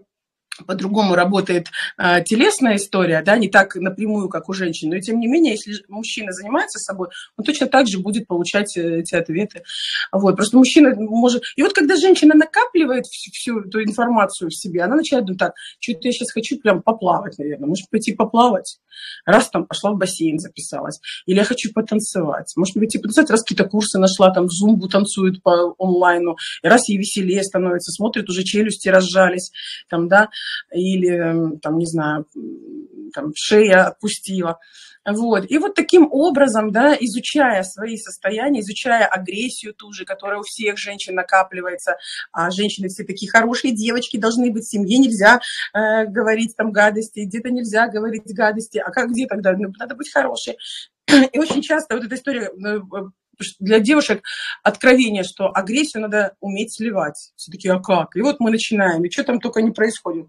[0.67, 1.69] по-другому работает
[1.99, 5.85] э, телесная история, да, не так напрямую, как у женщин, но тем не менее, если
[5.89, 9.63] мужчина занимается собой, он точно так же будет получать э, эти ответы.
[10.13, 11.43] Вот, просто мужчина может...
[11.57, 15.55] И вот когда женщина накапливает всю, всю эту информацию в себе, она начинает думать, так,
[15.79, 18.79] что-то я сейчас хочу прям поплавать, наверное, может пойти поплавать,
[19.25, 23.69] раз там пошла в бассейн записалась, или я хочу потанцевать, может пойти потанцевать, раз какие-то
[23.69, 28.89] курсы нашла, там, зумбу танцует по онлайну, и раз ей веселее становится, смотрит, уже челюсти
[28.89, 29.53] разжались,
[29.89, 30.29] там, да,
[30.73, 32.27] или, там, не знаю,
[33.13, 34.59] там, шея отпустила.
[35.07, 35.51] Вот.
[35.51, 40.77] И вот таким образом, да, изучая свои состояния, изучая агрессию ту же, которая у всех
[40.79, 41.97] женщин накапливается,
[42.33, 45.41] а женщины все такие хорошие девочки должны быть в семье, нельзя
[45.73, 49.53] э, говорить там гадости, где-то нельзя говорить гадости, а как где тогда?
[49.53, 50.57] Ну, надо быть хорошей.
[51.33, 52.81] И очень часто вот эта история э,
[53.59, 54.23] для девушек
[54.63, 57.33] откровение, что агрессию надо уметь сливать.
[57.37, 58.15] Все таки а как?
[58.17, 60.27] И вот мы начинаем, и что там только не происходит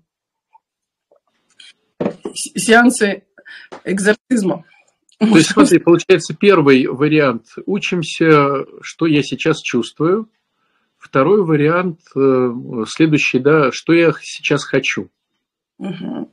[2.34, 3.24] сеансы
[3.84, 4.66] экзорцизма.
[5.20, 10.30] То есть, смотри, получается, первый вариант– учимся, что я сейчас чувствую.
[10.98, 12.54] Второй вариант, э,
[12.88, 15.10] следующий, да, что я сейчас хочу.
[15.78, 16.32] Угу.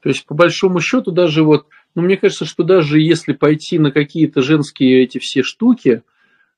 [0.00, 3.90] То есть, по большому счету, даже вот, ну, мне кажется, что даже если пойти на
[3.90, 6.02] какие-то женские эти все штуки,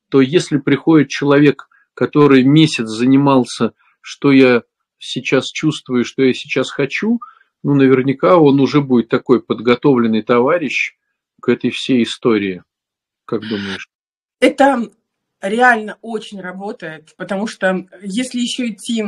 [0.09, 4.63] то если приходит человек, который месяц занимался, что я
[4.99, 7.21] сейчас чувствую, что я сейчас хочу–
[7.63, 10.95] ну, наверняка он уже будет такой подготовленный товарищ
[11.41, 12.63] к этой всей истории.
[13.25, 13.89] Как думаешь?
[14.41, 14.91] Это
[15.41, 19.05] реально очень работает, потому что если еще идти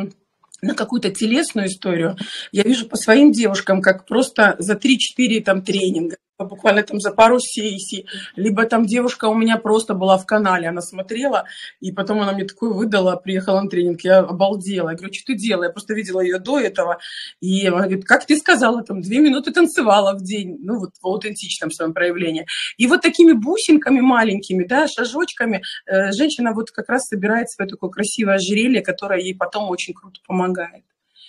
[0.61, 2.17] на какую-то телесную историю,
[2.53, 7.39] я вижу по своим девушкам, как просто за 3-4 там тренинга буквально там за пару
[7.39, 11.45] сессий, либо там девушка у меня просто была в канале, она смотрела,
[11.81, 15.35] и потом она мне такое выдала, приехала на тренинг, я обалдела, я говорю, что ты
[15.35, 16.99] делала, я просто видела ее до этого,
[17.41, 21.07] и она говорит, как ты сказала, там, две минуты танцевала в день, ну, вот в
[21.07, 22.47] аутентичном своем проявлении.
[22.77, 27.91] И вот такими бусинками маленькими, да, шажочками э, женщина вот как раз собирает свое такое
[27.91, 30.85] красивое ожерелье, которое ей потом очень круто помогает.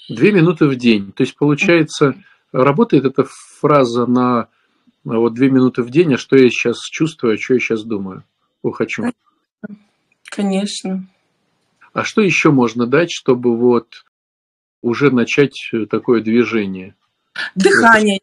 [0.09, 2.15] Две минуты в день, то есть получается,
[2.51, 3.25] работает эта
[3.59, 4.47] фраза на
[5.03, 8.23] вот две минуты в день, а что я сейчас чувствую, а что я сейчас думаю,
[8.61, 9.03] о, хочу.
[10.29, 11.05] Конечно.
[11.93, 14.05] А что еще можно дать, чтобы вот
[14.81, 15.55] уже начать
[15.89, 16.95] такое движение?
[17.55, 18.19] Дыхание.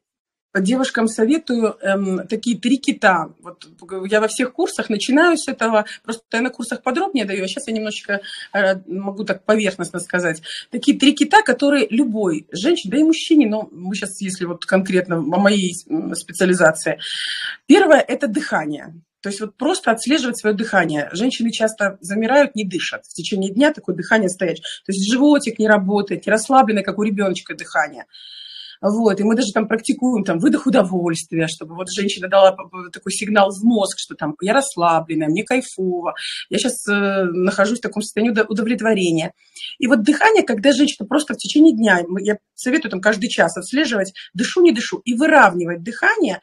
[0.54, 3.32] Девушкам советую эм, такие три кита.
[3.40, 3.66] Вот
[4.10, 7.68] я во всех курсах начинаю с этого, просто я на курсах подробнее даю, а сейчас
[7.68, 8.20] я немножечко
[8.52, 10.42] э, могу так поверхностно сказать.
[10.70, 15.16] Такие три кита, которые любой женщине, да и мужчине, но мы сейчас, если вот конкретно
[15.16, 15.74] о моей
[16.14, 16.98] специализации.
[17.66, 18.94] Первое– это дыхание.
[19.22, 21.10] То есть вот просто отслеживать свое дыхание.
[21.12, 23.04] Женщины часто замирают, не дышат.
[23.04, 24.56] В течение дня такое дыхание стоит.
[24.56, 28.06] То есть животик не работает, не расслабленное, как у ребеночка дыхание.
[28.80, 32.56] Вот, и мы даже там практикуем там выдох удовольствия, чтобы вот женщина дала
[32.92, 36.14] такой сигнал в мозг, что там я расслабленная, мне кайфово,
[36.48, 39.32] я сейчас э, нахожусь в таком состоянии удовлетворения.
[39.78, 44.14] И вот дыхание, когда женщина просто в течение дня, я советую там каждый час отслеживать,
[44.34, 46.40] дышу, не дышу, и выравнивать дыхание,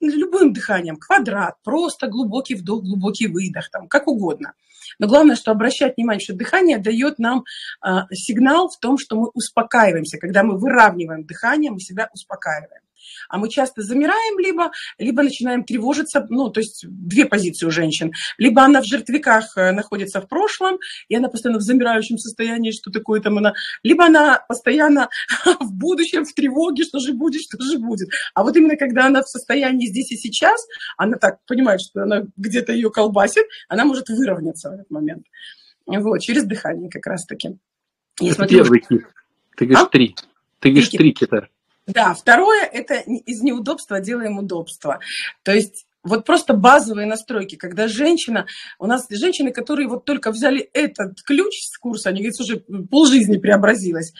[0.00, 4.54] любым дыханием, квадрат, просто глубокий вдох, глубокий выдох, там, как угодно.
[4.98, 7.44] Но главное, что обращать внимание, что дыхание дает нам
[7.84, 10.18] э, сигнал в том, что мы успокаиваемся.
[10.18, 12.82] Когда мы выравниваем дыхание, мы себя успокаиваем
[13.28, 18.12] а мы часто замираем либо, либо начинаем тревожиться, ну, то есть две позиции у женщин.
[18.38, 22.90] Либо она в жертвяках э, находится в прошлом, и она постоянно в замирающем состоянии, что
[22.90, 25.08] такое там она, либо она постоянно
[25.60, 28.08] в будущем, в тревоге, что же будет, что же будет.
[28.34, 32.24] А вот именно когда она в состоянии здесь и сейчас, она так понимает, что она
[32.36, 35.26] где-то ее колбасит, она может выровняться в этот момент.
[35.86, 37.58] Вот, через дыхание как раз-таки.
[38.20, 39.06] Я смотрю, первый кит.
[39.56, 39.90] Ты говоришь а?
[39.90, 40.16] три.
[40.60, 41.48] Ты говоришь три кита.
[41.92, 45.00] Да, второе– это из неудобства делаем удобство.
[45.42, 48.46] То есть вот просто базовые настройки, когда женщина,
[48.78, 53.38] у нас женщины, которые вот только взяли этот ключ с курса, они говорят, уже полжизни
[53.38, 54.12] преобразилась.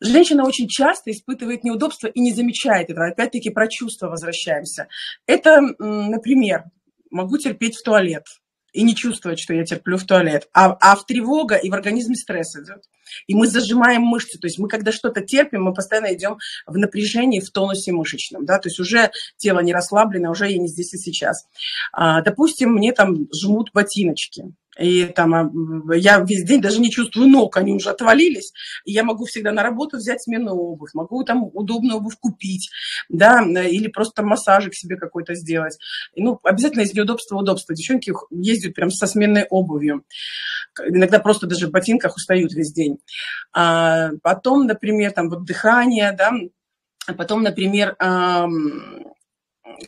[0.00, 3.08] Женщина очень часто испытывает неудобства и не замечает этого.
[3.08, 4.86] Опять-таки про чувства возвращаемся.
[5.26, 6.64] Это, например,
[7.10, 8.24] могу терпеть в туалет
[8.72, 12.16] и не чувствовать, что я терплю в туалет, а, а в тревога и в организме
[12.16, 12.84] стресс идет.
[13.26, 17.40] И мы зажимаем мышцы, то есть мы когда что-то терпим, мы постоянно идем в напряжении,
[17.40, 20.98] в тонусе мышечном, да, то есть уже тело не расслаблено, уже я не здесь и
[20.98, 21.46] сейчас.
[21.92, 25.50] А, допустим, мне там жмут ботиночки, и там а,
[25.94, 28.52] я весь день даже не чувствую ног, они уже отвалились.
[28.84, 32.70] И я могу всегда на работу взять сменную обувь, могу там удобную обувь купить,
[33.08, 35.78] да, или просто массажик себе какой-то сделать.
[36.14, 37.74] И, ну, обязательно из неудобства удобства.
[37.74, 40.04] Девчонки ездят прям со сменной обувью.
[40.86, 42.98] Иногда просто даже в ботинках устают весь день.
[43.52, 46.32] А потом, например, там вот дыхание, да,
[47.06, 47.96] а потом, например,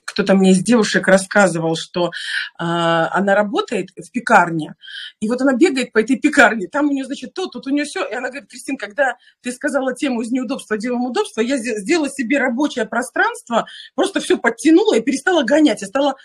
[0.04, 2.10] кто-то мне из девушек рассказывал, что э,
[2.58, 4.74] она работает в пекарне,
[5.20, 7.84] и вот она бегает по этой пекарне, там у нее, значит, то, тут у нее
[7.84, 12.08] все, и она говорит, Кристин, когда ты сказала тему из неудобства делаем удобства, я сделала
[12.08, 16.16] себе рабочее пространство, просто все подтянула и перестала гонять, и стала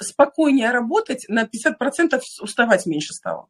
[0.00, 3.48] спокойнее работать, на 50% уставать меньше стало.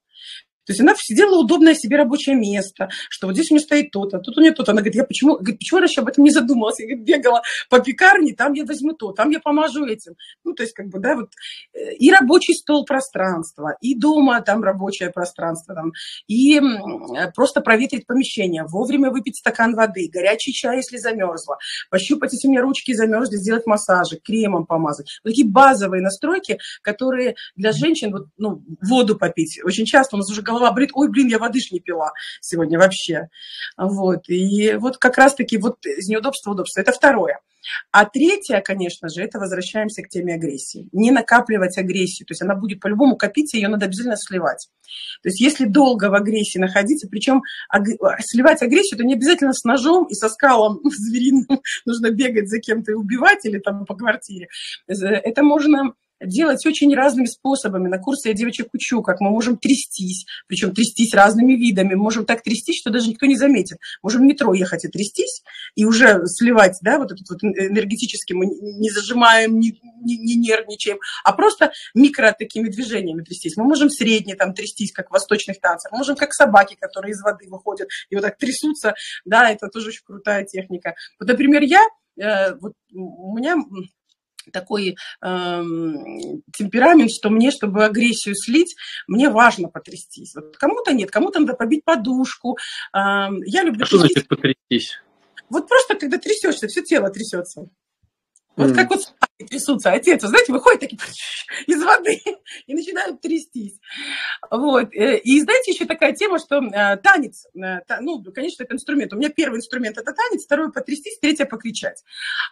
[0.71, 4.21] То есть она сидела удобное себе рабочее место, что вот здесь у нее стоит то-то,
[4.21, 4.71] тут у нее то-то.
[4.71, 6.79] Она говорит, я почему, говорит, почему я раньше об этом не задумалась?
[6.79, 10.15] Я говорит, бегала по пекарне, там я возьму то, там я помажу этим.
[10.45, 11.31] Ну, то есть, как бы, да, вот
[11.75, 15.91] э, и рабочий стол пространство, и дома там рабочее пространство, там,
[16.29, 21.59] и э, просто проветрить помещение, вовремя выпить стакан воды, горячий чай, если замерзла,
[21.91, 25.19] пощупать, если у меня ручки замерзли, сделать массажи, кремом помазать.
[25.25, 29.59] Вот такие базовые настройки, которые для женщин, вот, ну, воду попить.
[29.65, 32.13] Очень часто у нас уже голова голова болит, ой, блин, я воды ж не пила
[32.41, 33.29] сегодня вообще.
[33.77, 36.81] Вот, и вот как раз-таки вот из неудобства удобства.
[36.81, 37.41] Это второе.
[37.93, 40.89] А третье, конечно же, это возвращаемся к теме агрессии.
[40.93, 42.27] Не накапливать агрессию.
[42.27, 44.69] То есть она будет по-любому копиться, ее надо обязательно сливать.
[45.23, 47.43] То есть если долго в агрессии находиться, причем
[48.21, 52.93] сливать агрессию, то не обязательно с ножом и со скалом звериным нужно бегать за кем-то
[52.93, 54.49] и убивать или там по квартире.
[54.87, 57.89] Это можно делать очень разными способами.
[57.89, 61.95] На курсе я девочек учу, как мы можем трястись, причем трястись разными видами.
[61.95, 63.79] Можем так трястись, что даже никто не заметит.
[64.03, 65.43] Можем в метро ехать и трястись,
[65.75, 70.99] и уже сливать, да, вот этот вот энергетически мы не зажимаем, не, не, не нервничаем,
[71.25, 73.57] а просто микро такими движениями трястись.
[73.57, 75.93] Мы можем средне там трястись, как в восточных танцах.
[75.93, 79.89] Мы можем как собаки, которые из воды выходят и вот так трясутся, да, это тоже
[79.89, 80.95] очень крутая техника.
[81.19, 81.83] Вот, например, я,
[82.21, 83.57] э, вот у меня
[84.51, 85.63] такой э,
[86.57, 90.35] темперамент, что мне, чтобы агрессию слить, мне важно потрястись.
[90.35, 92.59] Вот кому-то нет, кому-то надо побить подушку.
[92.95, 93.85] Э, я люблю...
[93.85, 94.99] А что значит потрястись?
[95.49, 97.69] Вот просто когда трясешься, все тело трясется.
[98.57, 98.75] Вот mm.
[98.75, 99.15] как вот
[99.47, 99.91] трясутся.
[99.91, 100.99] Отец, вы знаете, выходит такие
[101.67, 102.21] из воды
[102.67, 103.79] и начинают трястись.
[104.51, 104.95] Вот.
[104.95, 109.13] Э, и знаете, еще такая тема, что э, танец, э, ну, конечно, это инструмент.
[109.13, 112.03] У меня первый инструмент– это танец, второй– потрястись, третий– покричать.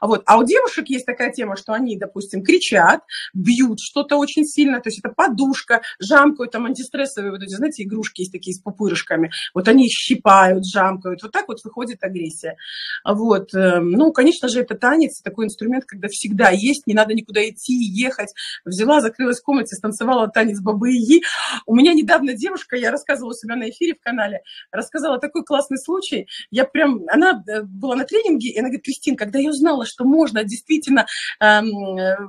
[0.01, 0.23] Вот.
[0.27, 3.03] А у девушек есть такая тема, что они, допустим, кричат,
[3.35, 8.23] бьют что-то очень сильно, то есть это подушка, жамкают, там антистрессовые вот эти, знаете, игрушки
[8.23, 9.31] есть такие с пупырышками.
[9.55, 11.23] Вот они щипают, жамкают.
[11.23, 12.57] Вот так вот выходит агрессия.
[13.05, 13.51] Вот.
[13.53, 18.33] Ну, конечно же, это танец, такой инструмент, когда всегда есть, не надо никуда идти, ехать.
[18.65, 21.23] Взяла, закрылась в комнате, станцевала танец Бабы Яги.
[21.67, 25.79] У меня недавно девушка, я рассказывала у себя на эфире в канале, рассказала такой классный
[25.79, 26.27] случай.
[26.51, 30.05] Я прям, она э, была на тренинге, и она говорит, Кристин, когда я узнала, что
[30.05, 31.07] можно действительно
[31.41, 31.71] эм,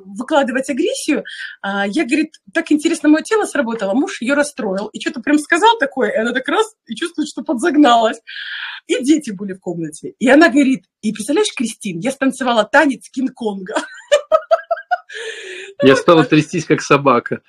[0.06, 1.20] выкладывать агрессию,
[1.64, 5.78] э, я, говорит, так интересно мое тело сработало, муж ее расстроил, и что-то прям сказал
[5.80, 8.20] такое, и она так раз, и чувствует, что подзагналась.
[8.88, 10.16] И дети были в комнате.
[10.20, 13.76] И она говорит, и представляешь, Кристин, я станцевала танец Кинг-Конга.
[15.82, 17.42] Я стала трястись, как собака.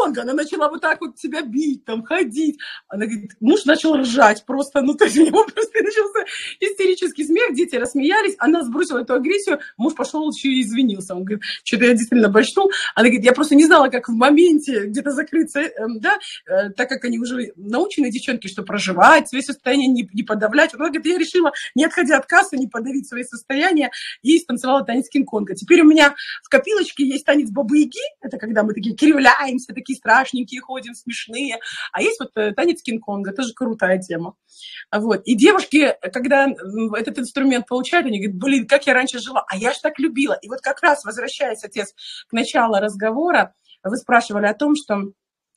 [0.00, 2.58] Конго, она начала вот так вот себя бить, там, ходить.
[2.88, 6.24] Она говорит, муж начал ржать просто, ну, то есть у него просто начался
[6.58, 11.14] истерический смех, дети рассмеялись, она сбросила эту агрессию, муж пошел еще и извинился.
[11.14, 12.70] Он говорит, что-то я действительно бочнул.
[12.94, 16.88] Она говорит, я просто не знала, как в моменте где-то закрыться, э, да, э, так
[16.88, 20.74] как они уже научены, девчонки, что проживать, свои состояния не, не подавлять.
[20.74, 23.90] Она говорит, я решила, не отходя от кассы, не подавить свои состояния,
[24.22, 25.54] и станцевала танец Кинг-Конга.
[25.54, 30.60] Теперь у меня в копилочке есть танец Бабы-Яги, это когда мы такие кривляемся, такие страшненькие
[30.60, 31.58] ходим, смешные.
[31.92, 34.34] А есть вот э, танец Кинг-Конга, тоже крутая тема.
[34.92, 35.22] Вот.
[35.24, 36.48] И девушки, когда
[36.96, 40.38] этот инструмент получают, они говорят, блин, как я раньше жила, а я ж так любила.
[40.42, 41.94] И вот как раз, возвращаясь, отец,
[42.28, 45.12] к началу разговора, вы спрашивали о том, что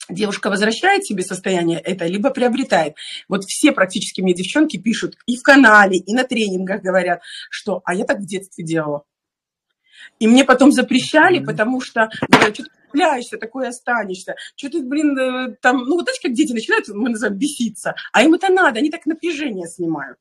[0.08, 2.94] девушка возвращает себе состояние это, либо приобретает.
[3.28, 7.94] Вот все практически мне девчонки пишут и в канале, и на тренингах говорят, что «а
[7.94, 9.04] я так в детстве делала».
[10.18, 14.36] И мне потом запрещали, потому что говорят, что ты цепляешься, такой останешься.
[14.56, 18.22] Что ты, блин, э, там, ну вот знаете, как дети начинают, мы называем, беситься, а
[18.22, 20.18] им это надо, они так напряжение снимают.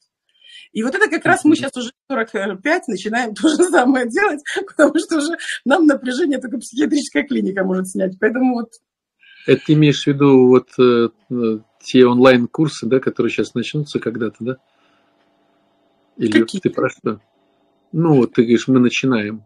[0.71, 4.97] И вот это как раз мы сейчас уже 45 начинаем то же самое делать, потому
[4.97, 8.13] что уже нам напряжение только психиатрическая клиника может снять.
[8.19, 8.69] Поэтому вот...
[9.45, 14.37] Это ты имеешь в виду вот э, э те онлайн-курсы, да, которые сейчас начнутся когда-то,
[14.39, 14.57] да?
[16.15, 16.61] Или Какие?
[16.61, 17.19] ты про что?
[17.91, 19.43] Ну, вот ты говоришь, мы начинаем.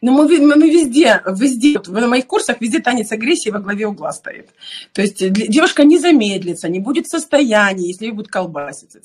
[0.00, 4.12] Но мы, мы везде, везде, вот на моих курсах везде танец агрессии во главе угла
[4.12, 4.50] стоит.
[4.92, 8.92] То есть э, девушка не замедлится, не будет в состоянии, если ее будет колбасить.
[8.92, 8.98] То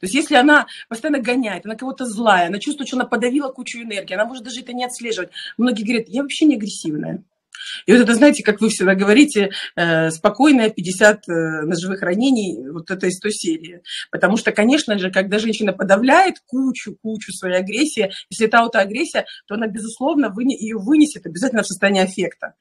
[0.00, 4.14] есть если она постоянно гоняет, она кого-то злая, она чувствует, что она подавила кучу энергии,
[4.14, 5.30] она может даже это не отслеживать.
[5.56, 7.22] Многие говорят, я вообще не агрессивная.
[7.86, 11.32] И вот это, знаете, как вы всегда говорите, э, спокойная 50 э,
[11.62, 13.82] ножевых ранений, вот это из той серии.
[14.10, 19.66] Потому что, конечно же, когда женщина подавляет кучу-кучу своей агрессии, если это аутоагрессия, то она,
[19.66, 22.54] безусловно, ее вынесет обязательно в состояние аффекта.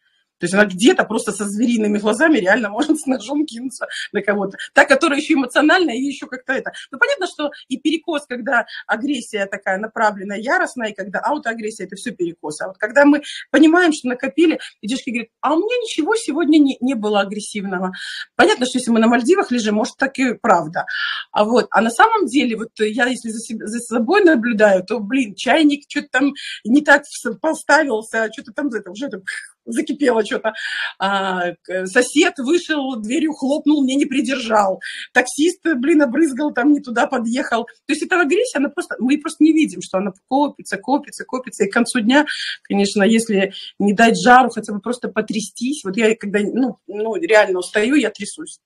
[0.43, 4.57] То есть она где-то просто со звериными глазами реально может с ножом кинуться на кого-то.
[4.73, 6.73] Та, которая еще эмоциональная, и еще как-то это.
[6.91, 12.11] Ну, понятно, что и перекос, когда агрессия такая направленная, яростная, и когда аутоагрессия, это все
[12.11, 12.59] перекос.
[12.59, 13.21] А вот когда мы
[13.51, 17.93] понимаем, что накопили, и девушки говорят, а у меня ничего сегодня не, не было агрессивного.
[18.35, 20.83] Понятно, что если мы на Мальдивах лежим, может, так и правда.
[21.31, 24.99] А вот, а на самом деле, вот я если за, себя, за собой наблюдаю, то,
[24.99, 26.33] блин, чайник что-то там
[26.65, 27.03] не так
[27.41, 29.21] поставился, что-то там это, уже это,
[29.65, 30.53] закипело что-то.
[30.99, 31.53] А,
[31.85, 34.81] сосед вышел, дверью хлопнул, мне не придержал.
[35.13, 37.65] Таксист, блин, обрызгал, там не туда подъехал.
[37.65, 41.65] То есть эта агрессия, она просто, мы просто не видим, что она копится, копится, копится.
[41.65, 42.25] И к концу дня,
[42.63, 45.83] конечно, если не дать жару, хотя бы просто потрястись.
[45.83, 48.59] Вот я когда, ну, ну реально устаю, я трясусь.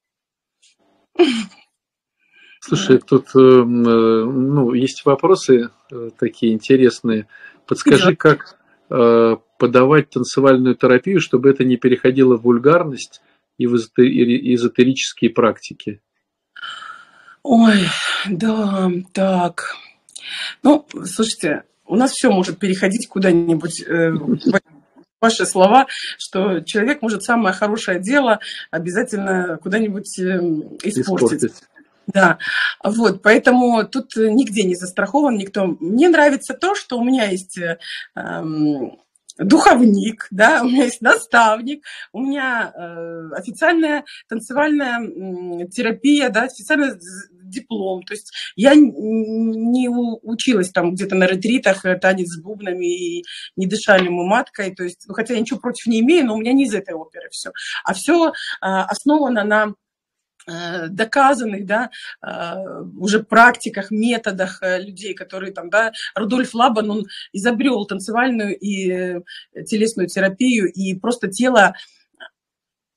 [2.59, 7.27] Слушай, тут э, э, ну, есть вопросы э, такие интересные.
[7.65, 8.57] Подскажи, как
[9.57, 13.21] подавать танцевальную терапию, чтобы это не переходило в вульгарность
[13.57, 16.01] и в эзотерические практики?
[17.43, 17.85] Ой,
[18.27, 19.75] да, так.
[20.63, 24.11] Ну, слушайте, у нас все может переходить куда-нибудь э,
[25.21, 25.87] ваши слова,
[26.17, 28.39] что человек может самое хорошее дело
[28.69, 30.39] обязательно куда-нибудь э,
[30.83, 31.43] испортить.
[31.43, 31.53] испортить.
[32.07, 32.37] Да,
[32.83, 35.65] вот, поэтому тут нигде не застрахован никто.
[35.79, 37.59] Мне нравится то, что у меня есть
[38.15, 38.97] эм,
[39.39, 46.93] духовник, да, у меня есть наставник, у меня э, официальная танцевальная э, терапия, да, официальный
[47.47, 48.03] диплом.
[48.03, 53.25] То есть я не училась там где-то на ретритах э, танец с бубнами и
[53.55, 54.73] не дышали мы маткой.
[54.75, 56.93] То есть, ну, хотя я ничего против не имею, но у меня не из этой
[56.93, 57.51] оперы все.
[57.83, 58.31] А все э,
[58.61, 59.73] основано на
[60.89, 61.89] доказанных, да,
[62.25, 69.21] э, уже практиках, методах э, людей, которые там, да, Рудольф Лабан, он изобрел танцевальную и
[69.65, 71.73] телесную терапию, и просто тело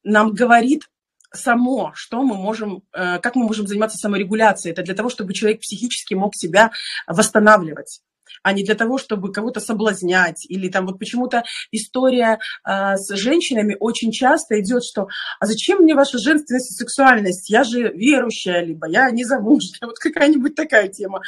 [0.03, 0.89] нам говорит
[1.33, 4.73] само, что мы можем, как мы можем заниматься саморегуляцией.
[4.73, 6.73] Это для того, чтобы человек психически мог себя
[7.07, 8.01] восстанавливать
[8.43, 10.47] а не для того, чтобы кого-то соблазнять.
[10.49, 15.09] Или там вот почему-то история э, с женщинами очень часто идет, что
[15.39, 17.51] а зачем мне ваша женственность и сексуальность?
[17.51, 19.81] Я же верующая, либо я не замужняя.
[19.83, 21.21] Вот какая-нибудь такая тема.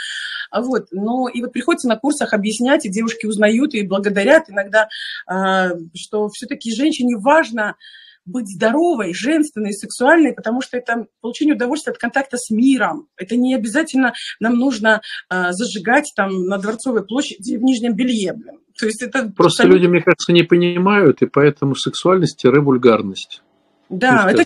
[0.55, 0.89] Вот.
[0.91, 4.89] Ну и вот приходится на курсах объяснять, и девушки узнают и благодарят иногда,
[5.31, 7.77] э, что все-таки женщине важно
[8.25, 13.09] быть здоровой, женственной, сексуальной, потому что это получение удовольствия от контакта с миром.
[13.17, 15.01] Это не обязательно нам нужно
[15.31, 18.33] э, зажигать там на Дворцовой площади в нижнем белье.
[18.33, 18.59] Блин.
[18.79, 19.77] То есть это Просто абсолютно...
[19.77, 23.43] люди, мне кажется, не понимают, и поэтому сексуальность– вульгарность.
[23.89, 24.45] Да, это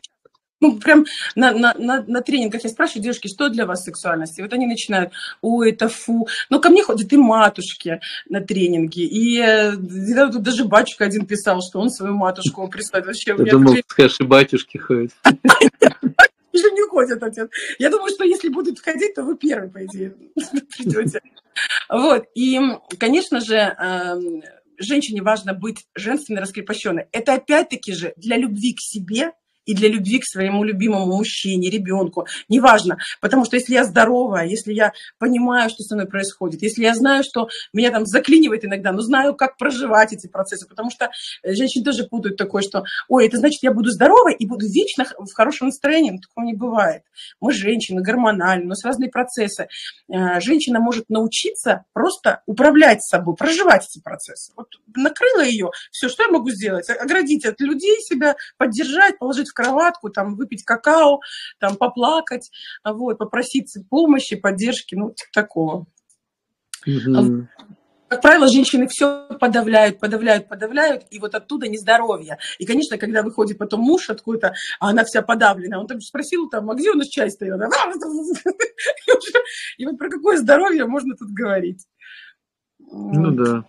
[0.60, 1.04] ну, прям
[1.34, 4.38] на, на, на, на тренингах я спрашиваю, девушки, что для вас сексуальность?
[4.38, 6.28] И вот они начинают, ой, это фу.
[6.48, 9.00] Ну, ко мне ходят и матушки на тренинги.
[9.00, 13.06] И э, я, тут даже батюшка один писал, что он свою матушку присылает.
[13.06, 13.84] Вообще, я думал, тренинг...
[13.88, 15.12] скажешь, и батюшки ходят.
[16.52, 17.50] Уже не ходят, отец.
[17.78, 20.14] Я думаю, что если будут ходить, то вы первый, по идее,
[20.76, 21.20] придете.
[21.90, 22.24] Вот.
[22.34, 22.58] И,
[22.98, 24.42] конечно же, эм,
[24.78, 27.08] женщине важно быть женственной, раскрепощенной.
[27.12, 29.32] Это опять-таки же для любви к себе–
[29.66, 32.98] и для любви к своему любимому мужчине, ребенку, неважно.
[33.20, 37.22] Потому что если я здоровая, если я понимаю, что со мной происходит, если я знаю,
[37.24, 41.10] что меня там заклинивает иногда, но знаю, как проживать эти процессы, потому что
[41.42, 45.04] э, женщины тоже путают такое, что, ой, это значит, я буду здоровой и буду вечно
[45.04, 46.12] в хорошем настроении.
[46.12, 47.02] Но такого не бывает.
[47.40, 49.68] Мы женщины, гормональные, у нас разные процессы.
[50.08, 54.52] Э, женщина может научиться просто управлять собой, проживать эти процессы.
[54.56, 56.88] Вот накрыла ее, все, что я могу сделать?
[56.88, 61.20] Оградить от людей себя, поддержать, положить в кроватку, там, выпить какао,
[61.58, 62.50] там, поплакать,
[62.84, 65.86] вот, попросить помощи, поддержки, ну, типа такого.
[66.86, 67.46] mm
[68.08, 72.38] Как правило, женщины все подавляют, подавляют, подавляют, и вот оттуда нездоровье.
[72.58, 76.70] И, конечно, когда выходит потом муж откуда-то, а она вся подавлена, он там спросил, там,
[76.70, 77.54] а где у нас чай стоит?
[79.78, 81.84] И вот про какое здоровье можно тут говорить?
[82.78, 83.64] Ну да.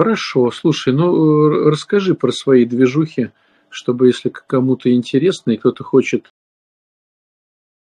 [0.00, 1.08] Хорошо, слушай, ну
[1.50, 3.32] э, расскажи про свои движухи
[3.70, 6.32] чтобы если кому-то интересно и кто-то хочет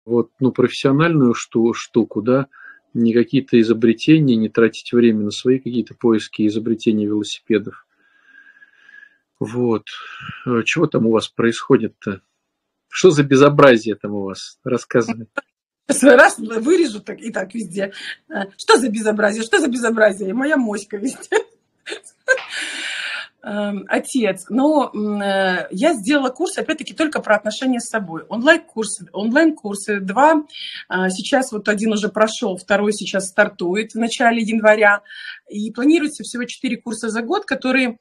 [0.05, 2.47] вот, ну, профессиональную шту, штуку, да,
[2.93, 7.85] не какие-то изобретения, не тратить время на свои какие-то поиски изобретения велосипедов.
[9.39, 9.83] Вот.
[10.45, 12.21] Э, чего там у вас происходит-то?
[12.89, 14.59] Что за безобразие там у вас?
[14.63, 15.27] Рассказывай.
[16.01, 17.93] Раз вырежу так и так везде.
[18.29, 19.43] Э, что за безобразие?
[19.43, 20.33] Что за безобразие?
[20.33, 21.37] Моя моська везде.
[23.43, 24.47] Эм, отец.
[24.49, 28.23] Но э, я сделала курс, опять-таки, только про отношения с собой.
[28.29, 30.43] Онлайн-курсы, онлайн-курсы два.
[30.89, 35.03] Э, сейчас вот один уже прошел, второй сейчас стартует в начале января.
[35.49, 37.99] И планируется всего четыре курса за год, которые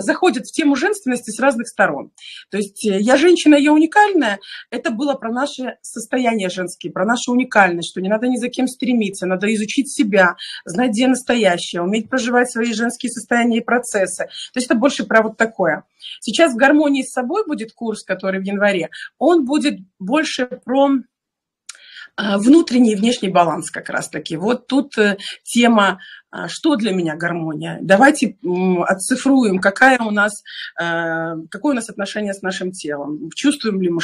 [0.00, 2.10] заходят в тему женственности с разных сторон.
[2.50, 4.38] То есть э, я женщина, я уникальная,
[4.70, 8.66] это было про наше состояние женские, про нашу уникальность, что не надо ни за кем
[8.66, 14.24] стремиться, надо изучить себя, знать, где настоящее, уметь проживать свои женские состояния и процессы.
[14.24, 15.84] То есть это больше про вот такое.
[16.20, 20.90] Сейчас в гармонии с собой будет курс, который в январе, он будет больше про
[22.16, 24.36] внутренний и внешний баланс как раз-таки.
[24.36, 26.00] Вот тут э, тема,
[26.30, 27.78] а, что для меня гармония.
[27.82, 28.36] Давайте
[28.86, 30.42] отцифруем, какая у нас,
[30.80, 33.30] э, какое у нас отношение с нашим телом.
[33.34, 34.00] Чувствуем ли мы,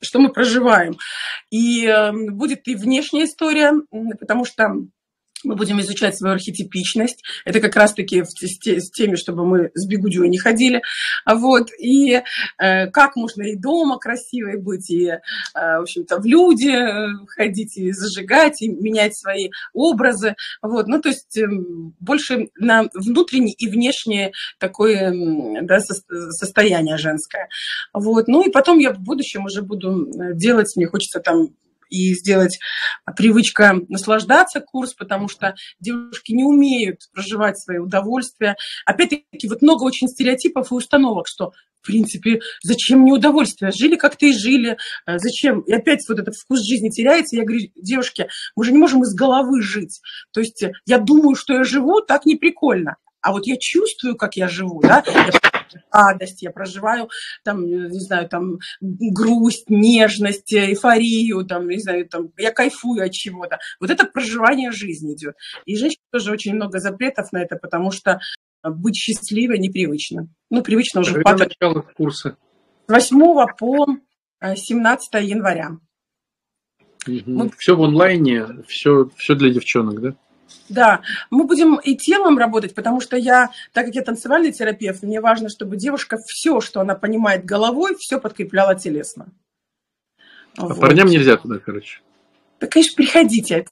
[0.00, 0.96] что мы проживаем.
[1.50, 3.72] И э, будет и внешняя история,
[4.18, 4.68] потому что
[5.44, 7.22] мы будем изучать свою архетипичность.
[7.44, 10.82] Это как раз-таки с теми, чтобы мы с бигудью не ходили.
[11.26, 11.68] Вот.
[11.78, 12.22] И
[12.58, 15.18] э, как можно и дома красивой быть, и, э,
[15.54, 20.36] в общем-то, в люди э, ходить, и зажигать, и менять свои образы.
[20.62, 20.86] Вот.
[20.86, 21.46] Ну, то есть э,
[22.00, 25.12] больше на внутреннее и внешнее такое
[25.62, 27.48] да, состояние женское.
[27.92, 28.28] Вот.
[28.28, 31.48] Ну, и потом я в будущем уже буду делать, мне хочется там
[31.94, 32.58] и сделать
[33.16, 38.56] привычка наслаждаться курс, потому что девушки не умеют проживать свои удовольствия.
[38.86, 41.52] Опять-таки, вот много очень стереотипов и установок, что
[41.84, 43.70] в принципе, зачем мне удовольствие?
[43.70, 44.78] Жили как-то и жили.
[45.06, 45.60] Э, зачем?
[45.60, 47.36] И опять вот этот вкус жизни теряется.
[47.36, 48.26] Я говорю, девушки,
[48.56, 50.00] мы же не можем из головы жить.
[50.32, 52.96] То есть я думаю, что я живу, так не прикольно.
[53.24, 55.02] А вот я чувствую, как я живу, да,
[55.90, 57.08] радость, я проживаю
[57.42, 63.58] там, не знаю, там грусть, нежность, эйфорию, там, не знаю, там, я кайфую от чего-то.
[63.80, 65.36] Вот это проживание жизни идет.
[65.64, 68.20] И женщин тоже очень много запретов на это, потому что
[68.62, 70.28] быть счастливой непривычно.
[70.50, 71.22] Ну, привычно уже.
[71.22, 72.36] Когда начало курса?
[72.88, 73.86] С 8 по
[74.54, 75.78] 17 января.
[77.06, 77.22] Угу.
[77.26, 77.50] Мы...
[77.56, 80.14] Все в онлайне, все, все для девчонок, да?
[80.68, 85.20] Да, мы будем и телом работать, потому что я, так как я танцевальный терапевт, мне
[85.20, 89.26] важно, чтобы девушка все, что она понимает головой, все подкрепляла телесно.
[90.56, 90.80] А вот.
[90.80, 92.00] парням нельзя туда, короче.
[92.60, 93.66] Да, конечно, приходите.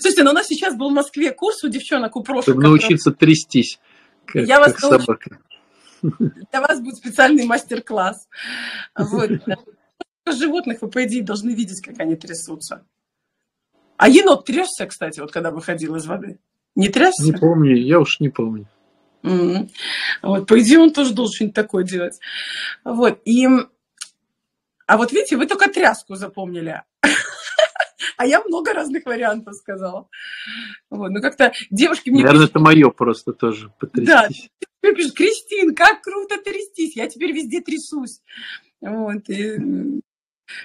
[0.00, 2.54] Слушайте, ну у нас сейчас был в Москве курс у девчонок, у прошлых.
[2.54, 3.78] Чтобы научиться трястись,
[4.24, 5.38] как, Я вас как собака.
[6.02, 8.26] Для вас будет специальный мастер-класс.
[8.96, 9.30] Вот.
[10.26, 12.84] Животных вы, по идее, должны видеть, как они трясутся.
[14.00, 16.38] А енот трясся, кстати, вот когда выходил из воды?
[16.74, 17.22] Не трясся?
[17.22, 18.66] Не помню, я уж не помню.
[19.22, 19.68] Mm-hmm.
[20.22, 22.18] Вот, по идее, он тоже должен что-нибудь такое делать.
[22.82, 23.46] Вот, и...
[24.86, 26.82] А вот видите, вы только тряску запомнили.
[28.16, 30.08] А я много разных вариантов сказала.
[30.88, 32.22] Вот, ну как-то девушки мне...
[32.22, 32.56] Наверное, пишут...
[32.56, 34.08] это мое просто тоже, потрястись.
[34.08, 34.28] Да,
[34.82, 38.20] мне пишут, Кристин, как круто трястись, я теперь везде трясусь.
[38.80, 40.00] Вот, и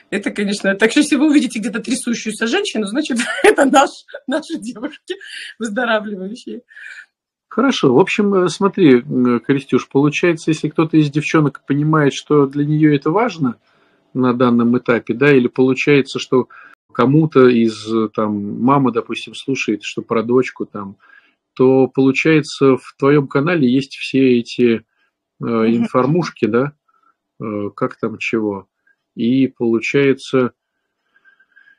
[0.10, 3.90] это, конечно, так что если вы увидите где-то трясущуюся женщину, значит, это наш,
[4.28, 5.16] наши девушки
[5.60, 6.62] выздоравливающие.
[7.48, 7.94] Хорошо.
[7.94, 9.02] В общем, э, смотри,
[9.46, 13.56] Кристюш, получается, если кто-то из девчонок понимает, что для нее это важно
[14.14, 16.50] на данном этапе, да, или получается, что
[16.92, 20.98] кому-то из там мама, допустим, слушает, что про дочку там,
[21.56, 24.84] то получается в твоем канале есть все эти э,
[25.40, 26.74] информушки, да,
[27.42, 28.68] э, как там чего.
[29.16, 30.52] И получается,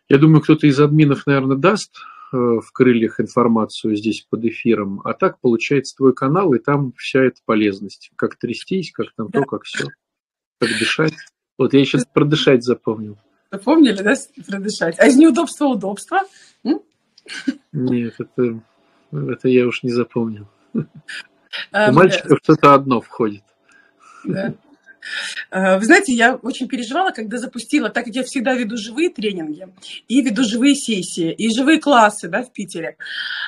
[0.09, 1.97] я думаю, кто-то из админов, наверное, даст
[2.33, 7.23] э, в крыльях информацию здесь под эфиром, а так получается твой канал, и там вся
[7.23, 8.11] эта полезность.
[8.17, 9.87] Как трястись, как там то, как все.
[10.59, 11.15] Как дышать.
[11.59, 13.19] Вот я сейчас про дышать запомнил.
[13.51, 14.15] Запомнили, да,
[14.47, 14.99] продышать?
[14.99, 16.21] А из неудобства удобства?
[17.73, 18.63] Нет, это,
[19.13, 20.49] это я уж не запомнил.
[21.73, 23.45] А, У мальчиков что-то одно входит.
[24.25, 24.55] Да.
[25.51, 29.69] Э, вы знаете, я очень переживала, когда запустила, так как я всегда веду живые тренинги
[30.09, 32.97] и веду живые сессии, и живые классы да, в Питере,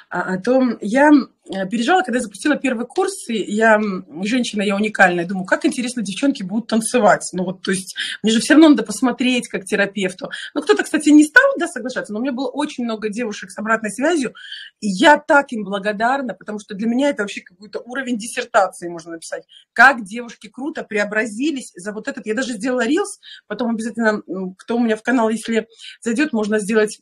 [0.08, 1.37] а, то я Э,
[1.70, 3.80] переживала, когда я запустила первый курс, и я
[4.22, 7.28] женщина, я уникальная, думаю, как интересно девчонки будут танцевать.
[7.32, 10.30] Ну вот, то есть, мне же все равно надо посмотреть как терапевту.
[10.54, 13.58] Ну, кто-то, кстати, не стал, да, соглашаться, но у меня было очень много девушек с
[13.58, 14.34] обратной связью,
[14.80, 19.12] и я так им благодарна, потому что для меня это вообще какой-то уровень диссертации, можно
[19.12, 19.44] написать.
[19.72, 24.22] Как девушки круто преобразились за вот этот, я даже сделала рилс, потом обязательно,
[24.56, 25.66] кто у меня в канал, если
[26.00, 27.00] зайдет, можно сделать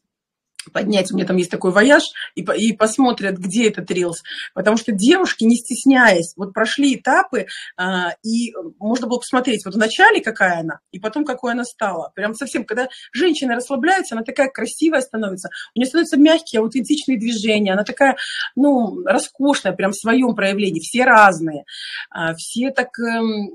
[0.70, 2.02] поднять, у меня там есть такой вояж,
[2.34, 4.22] и, и посмотрят, где этот рилс.
[4.54, 7.46] Потому что девушки, не стесняясь, вот прошли этапы,
[7.76, 12.12] а, и можно было посмотреть вот в начале, какая она, и потом, какой она стала.
[12.14, 17.72] Прям совсем, когда женщина расслабляется, она такая красивая становится, у нее становятся мягкие, аутентичные движения,
[17.72, 18.16] она такая,
[18.54, 21.64] ну, роскошная, прям в своем проявлении, все разные,
[22.10, 23.50] а, все так эм,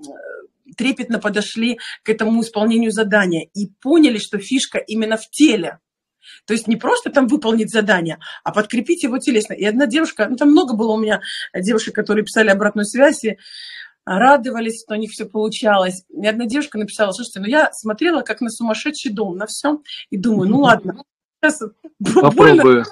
[0.76, 5.80] трепетно подошли к этому исполнению задания и поняли, что фишка именно в теле,
[6.46, 9.54] то есть не просто там выполнить задание, а подкрепить его телесно.
[9.54, 11.22] И одна девушка, ну там много было у меня
[11.54, 13.38] девушек, которые писали обратную связь, и
[14.06, 16.04] радовались, что у них все получалось.
[16.10, 20.18] И одна девушка написала, слушайте, ну я смотрела как на сумасшедший дом, на все, и
[20.18, 21.04] думаю, ну ладно,
[21.44, 21.62] сейчас
[22.00, 22.84] больно,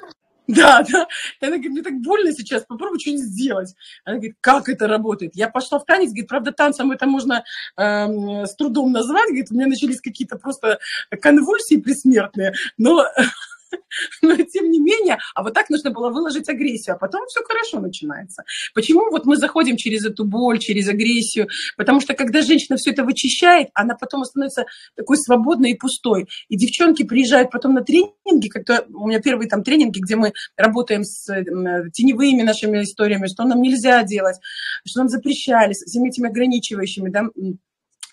[0.50, 1.08] да, да.
[1.40, 3.76] И она говорит, мне так больно сейчас, попробуй что-нибудь сделать.
[4.04, 5.36] Она говорит, как это работает?
[5.36, 7.44] Я пошла в танец, говорит, правда, танцем это можно
[7.78, 10.80] э, с трудом назвать, говорит, у меня начались какие-то просто
[11.22, 13.06] конвульсии предсмертные, но
[14.22, 17.80] но тем не менее, а вот так нужно было выложить агрессию, а потом все хорошо
[17.80, 18.44] начинается.
[18.74, 21.48] Почему вот мы заходим через эту боль, через агрессию?
[21.78, 24.66] Потому что когда женщина все это вычищает, она потом становится
[24.96, 26.28] такой свободной и пустой.
[26.48, 31.04] И девчонки приезжают потом на тренинги, как-то у меня первые там тренинги, где мы работаем
[31.04, 31.26] с
[31.94, 34.38] теневыми нашими историями, что нам нельзя делать,
[34.86, 37.24] что нам запрещали, с всеми этими ограничивающими, да,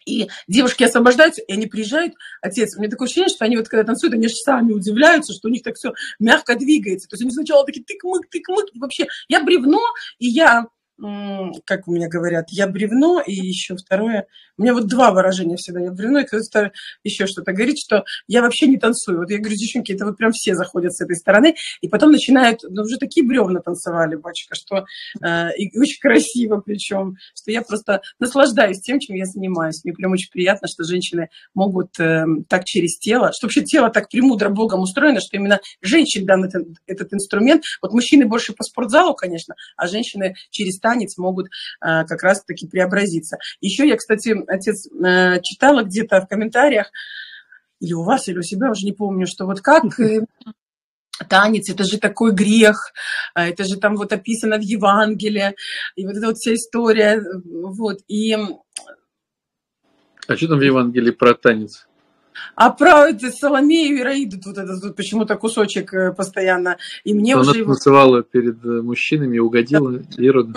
[0.07, 3.85] и девушки освобождаются, и они приезжают, отец, у меня такое ощущение, что они вот когда
[3.85, 7.09] танцуют, они же сами удивляются, что у них так все мягко двигается.
[7.09, 9.83] То есть они сначала такие тык-мык, тык-мык, вообще, я бревно,
[10.19, 10.67] и я
[10.99, 14.27] как у меня говорят, я бревно, и еще второе,
[14.57, 16.73] у меня вот два выражения всегда, я бревно, и кто-то
[17.05, 19.19] еще что-то говорит, что я вообще не танцую.
[19.19, 22.61] Вот я говорю, девчонки, это вот прям все заходят с этой стороны, и потом начинают,
[22.63, 24.85] ну, уже такие бревна танцевали, батюшка, что
[25.23, 29.85] э, и очень красиво причем, что я просто наслаждаюсь тем, чем я занимаюсь.
[29.85, 34.09] Мне прям очень приятно, что женщины могут э, так через тело, что вообще тело так
[34.09, 37.63] премудро Богом устроено, что именно женщин дан этот, этот инструмент.
[37.83, 43.39] Вот мужчины больше по спортзалу, конечно, а женщины через танец могут э, как раз-таки преобразиться.
[43.61, 46.91] Еще я, кстати, отец, э, читала где-то в комментариях,
[47.81, 50.21] или у вас, или у себя, уже не помню, что вот как э,
[51.29, 52.93] танец, это же такой грех,
[53.35, 55.57] это же там вот описано в Евангелии,
[55.97, 58.35] и вот эта вот вся история, вот, и
[60.29, 61.89] А что там в Евангелии про танец?
[62.55, 66.77] А про это Соломею и Раиду вот этот вот почему-то кусочек э, постоянно.
[67.05, 70.55] И мне Она уже танцевала перед э, мужчинами угодила Ироду.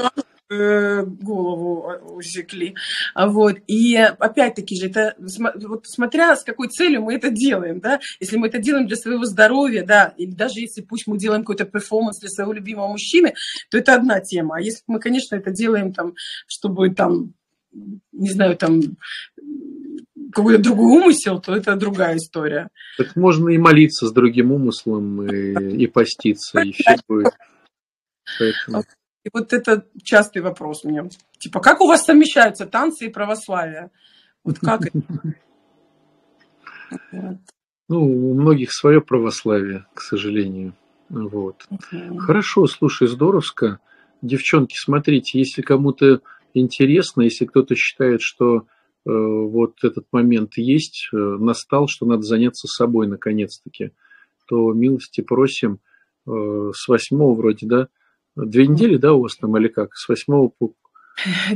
[0.50, 2.76] э, голову усекли.
[3.14, 3.58] А Вот.
[3.68, 8.48] И опять-таки же, это вот смотря с какой целью мы это делаем, да, если мы
[8.48, 12.30] это делаем для своего здоровья, да, или даже если пусть мы делаем какой-то перформанс для
[12.30, 13.34] своего любимого мужчины,
[13.70, 14.58] то это одна тема.
[14.58, 16.14] А если мы, конечно, это делаем там,
[16.48, 17.34] чтобы там,
[18.12, 18.82] не знаю, там
[20.32, 22.70] какой-то другой умысел, то это другая история.
[22.98, 27.34] Так можно и молиться с другим умыслом, и, и поститься, и все будет.
[28.38, 28.84] Поэтому
[29.26, 31.10] И вот это частый вопрос мне.
[31.40, 33.92] Типа, как у вас совмещаются танцы и православие?
[34.44, 35.02] Вот как это?
[37.88, 40.76] Ну, у многих свое православие, к сожалению.
[41.10, 41.68] Вот.
[42.20, 43.80] Хорошо, слушай, здоровско.
[44.22, 46.22] Девчонки, смотрите, если кому-то
[46.54, 48.68] интересно, если кто-то считает, что
[49.12, 53.92] вот этот момент есть, э, настал, что надо заняться собой наконец-таки,
[54.48, 55.80] то милости просим
[56.28, 57.88] э, с восьмого вроде, да?
[58.36, 59.96] Две недели, да, у вас там или как?
[59.96, 60.74] С восьмого по...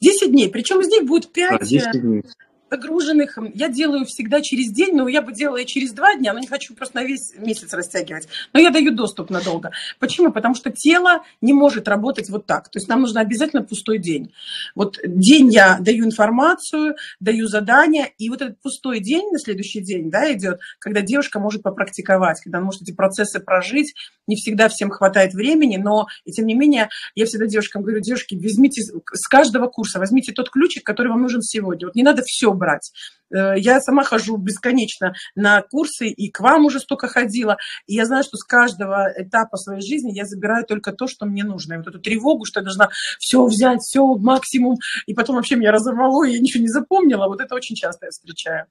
[0.00, 0.48] 10 дней.
[0.48, 2.22] Причем из них будет А, 5 10 дней.
[2.70, 3.38] Загруженных.
[3.54, 6.46] Я делаю всегда через день, но я бы делала и через два дня, но не
[6.46, 8.28] хочу просто на весь месяц растягивать.
[8.52, 9.70] Но я даю доступ надолго.
[9.98, 10.32] Почему?
[10.32, 12.68] Потому что тело не может работать вот так.
[12.68, 14.32] То есть нам нужно обязательно пустой день.
[14.74, 20.10] Вот день я даю информацию, даю задания, и вот этот пустой день на следующий день
[20.10, 23.94] да, идет, когда девушка может попрактиковать, когда она может эти процессы прожить.
[24.26, 28.34] Не всегда всем хватает времени, но и тем не менее я всегда девушкам говорю, девушки,
[28.34, 31.86] возьмите с каждого курса, возьмите тот ключик, который вам нужен сегодня.
[31.86, 32.92] Вот не надо все брать.
[33.34, 37.56] Э, Я сама хожу бесконечно на курсы, и к вам уже столько ходила.
[37.86, 41.44] И я знаю, что с каждого этапа своей жизни я забираю только то, что мне
[41.44, 41.74] нужно.
[41.74, 45.72] И вот эту тревогу, что я должна все взять, все максимум, и потом вообще меня
[45.72, 47.26] разорвало, и я ничего не запомнила.
[47.28, 48.66] Вот это очень часто я встречаю.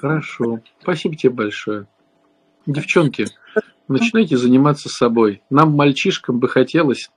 [0.00, 0.60] Хорошо.
[0.80, 1.86] Спасибо тебе большое.
[2.66, 3.26] Девчонки,
[3.86, 5.42] начинайте заниматься собой.
[5.50, 7.10] Нам, мальчишкам, бы хотелось,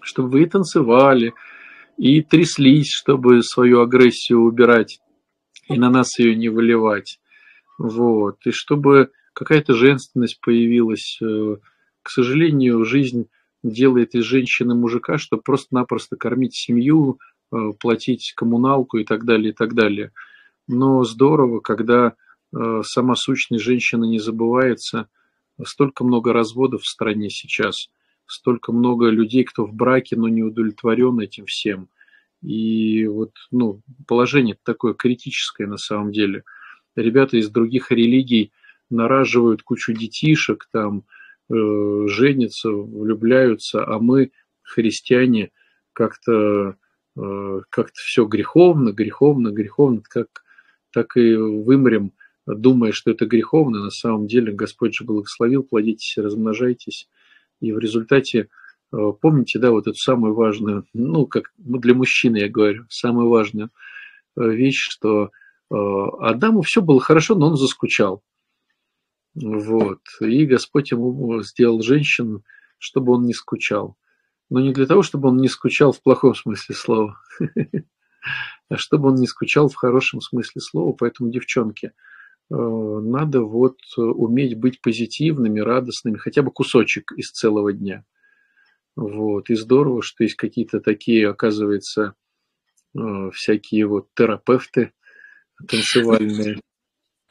[0.00, 1.34] чтобы вы и танцевали,
[1.96, 5.00] и тряслись, чтобы свою агрессию убирать,
[5.68, 7.20] и на нас ее не выливать.
[7.78, 8.36] Вот.
[8.44, 11.18] И чтобы какая-то женственность появилась.
[11.22, 11.56] Э,
[12.02, 13.28] К сожалению, жизнь
[13.62, 17.18] делает из женщины мужика, чтобы просто-напросто кормить семью,
[17.52, 20.12] э, платить коммуналку и так далее, и так далее.
[20.68, 22.14] Но здорово, когда
[22.54, 25.08] э, сама сущность женщины не забывается.
[25.64, 27.88] Столько много разводов в стране сейчас,
[28.26, 31.88] столько много людей, кто в браке, но не удовлетворен этим всем.
[32.42, 36.44] И вот ну, положение такое критическое на самом деле.
[36.96, 38.52] Ребята из других религий
[38.90, 41.04] нараживают кучу детишек, там
[41.48, 45.50] э, женятся, влюбляются, а мы, христиане,
[45.92, 46.76] как-то
[47.16, 50.42] э, как-то все греховно, греховно, греховно, как
[50.92, 52.12] так и вымрем,
[52.46, 53.84] думая, что это греховно.
[53.84, 57.08] На самом деле Господь же благословил, плодитесь, размножайтесь.
[57.62, 58.48] И в результате,
[58.92, 63.70] э, помните, да, вот эту самую важную, ну, как для мужчины я говорю, самую важную
[64.36, 65.30] э, вещь, что
[65.70, 65.74] э,
[66.20, 68.24] Адаму все было хорошо, но он заскучал.
[69.36, 70.00] Вот.
[70.20, 72.42] И Господь ему сделал женщин,
[72.78, 73.96] чтобы он не скучал.
[74.50, 77.20] Но не для того, чтобы он не скучал в плохом смысле слова,
[78.68, 80.92] а чтобы он не скучал в хорошем смысле слова.
[80.98, 81.92] Поэтому, девчонки,
[82.54, 88.04] надо вот уметь быть позитивными, радостными, хотя бы кусочек из целого дня.
[88.96, 89.48] Вот.
[89.50, 92.14] И здорово, что есть какие-то такие, оказывается,
[92.94, 94.92] э, всякие вот терапевты
[95.66, 96.60] танцевальные.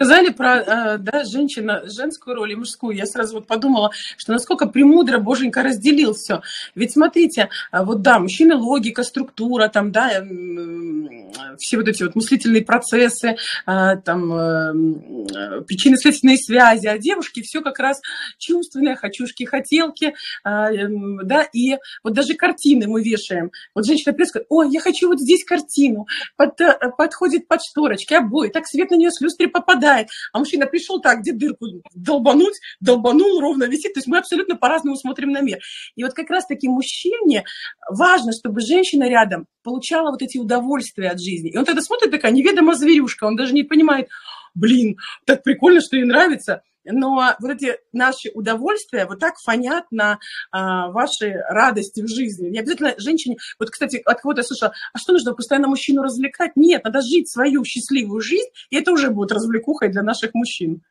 [0.02, 2.98] Сказали про э, да, женщина, женскую роль и мужскую.
[2.98, 6.42] Я сразу вот подумала, что насколько премудро Боженька разделил все.
[6.74, 12.16] Ведь смотрите, э, вот да, мужчины логика, структура, там, да, м, все вот эти вот
[12.16, 13.36] мыслительные процессы,
[13.68, 18.02] э, там, э, причинно-следственные связи, а девушки все как раз
[18.40, 20.88] чувственные, хочушки, хотелки, э,
[21.24, 23.52] да, и вот даже картины мы вешаем.
[23.76, 28.16] Вот женщина придет, говорит, ой, я хочу вот здесь картину, под, э, подходит под шторочки,
[28.16, 29.91] обои, так свет на нее с люстры попадает,
[30.34, 34.96] а мужчина пришел так, где дырку долбануть, долбанул, ровно висит, то есть мы абсолютно по-разному
[34.96, 35.60] смотрим на мир.
[35.96, 37.44] И вот как раз-таки мужчине
[37.90, 41.52] важно, чтобы женщина рядом получала вот эти удовольствия от жизни.
[41.52, 44.10] И он тогда смотрит такая неведомая зверюшка, он даже не понимает,
[44.56, 50.20] блин, так прикольно, что ей нравится, но вот эти наши удовольствия вот так фонят на
[50.52, 52.50] а, ваши радости в жизни.
[52.50, 53.38] Не обязательно женщине...
[53.60, 56.52] Вот, кстати, от кого-то я слышала, а что нужно постоянно мужчину развлекать?
[56.56, 60.82] Нет, надо жить свою счастливую жизнь, и это уже будет развлекухой для наших мужчин.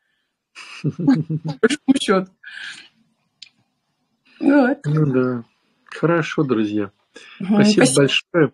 [2.01, 2.29] счет.
[4.41, 5.45] Ну да.
[5.85, 6.91] Хорошо, друзья.
[7.43, 8.53] Спасибо большое.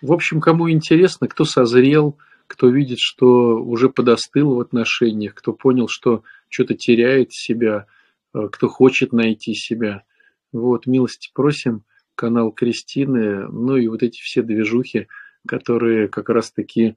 [0.00, 5.88] В общем, кому интересно, кто созрел, кто видит, что уже подостыл в отношениях, кто понял,
[5.88, 7.86] что что-то теряет себя,
[8.34, 10.04] э, кто хочет найти себя.
[10.52, 11.84] Вот, милости просим,
[12.14, 15.08] канал Кристины, ну и вот эти все движухи,
[15.46, 16.96] которые как раз-таки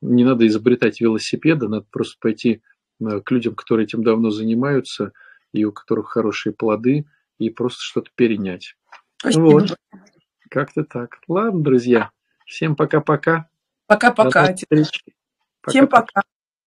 [0.00, 2.62] не надо изобретать велосипеда, надо просто пойти
[3.00, 5.12] э, к людям, которые этим давно занимаются,
[5.52, 7.06] и у которых хорошие плоды,
[7.38, 8.76] и просто что-то перенять.
[9.18, 9.42] Спасибо.
[9.42, 9.76] Вот.
[10.50, 11.18] Как-то так.
[11.28, 12.10] Ладно, друзья.
[12.46, 13.48] Всем пока-пока.
[13.86, 14.54] Пока-пока.
[15.66, 16.22] Всем пока.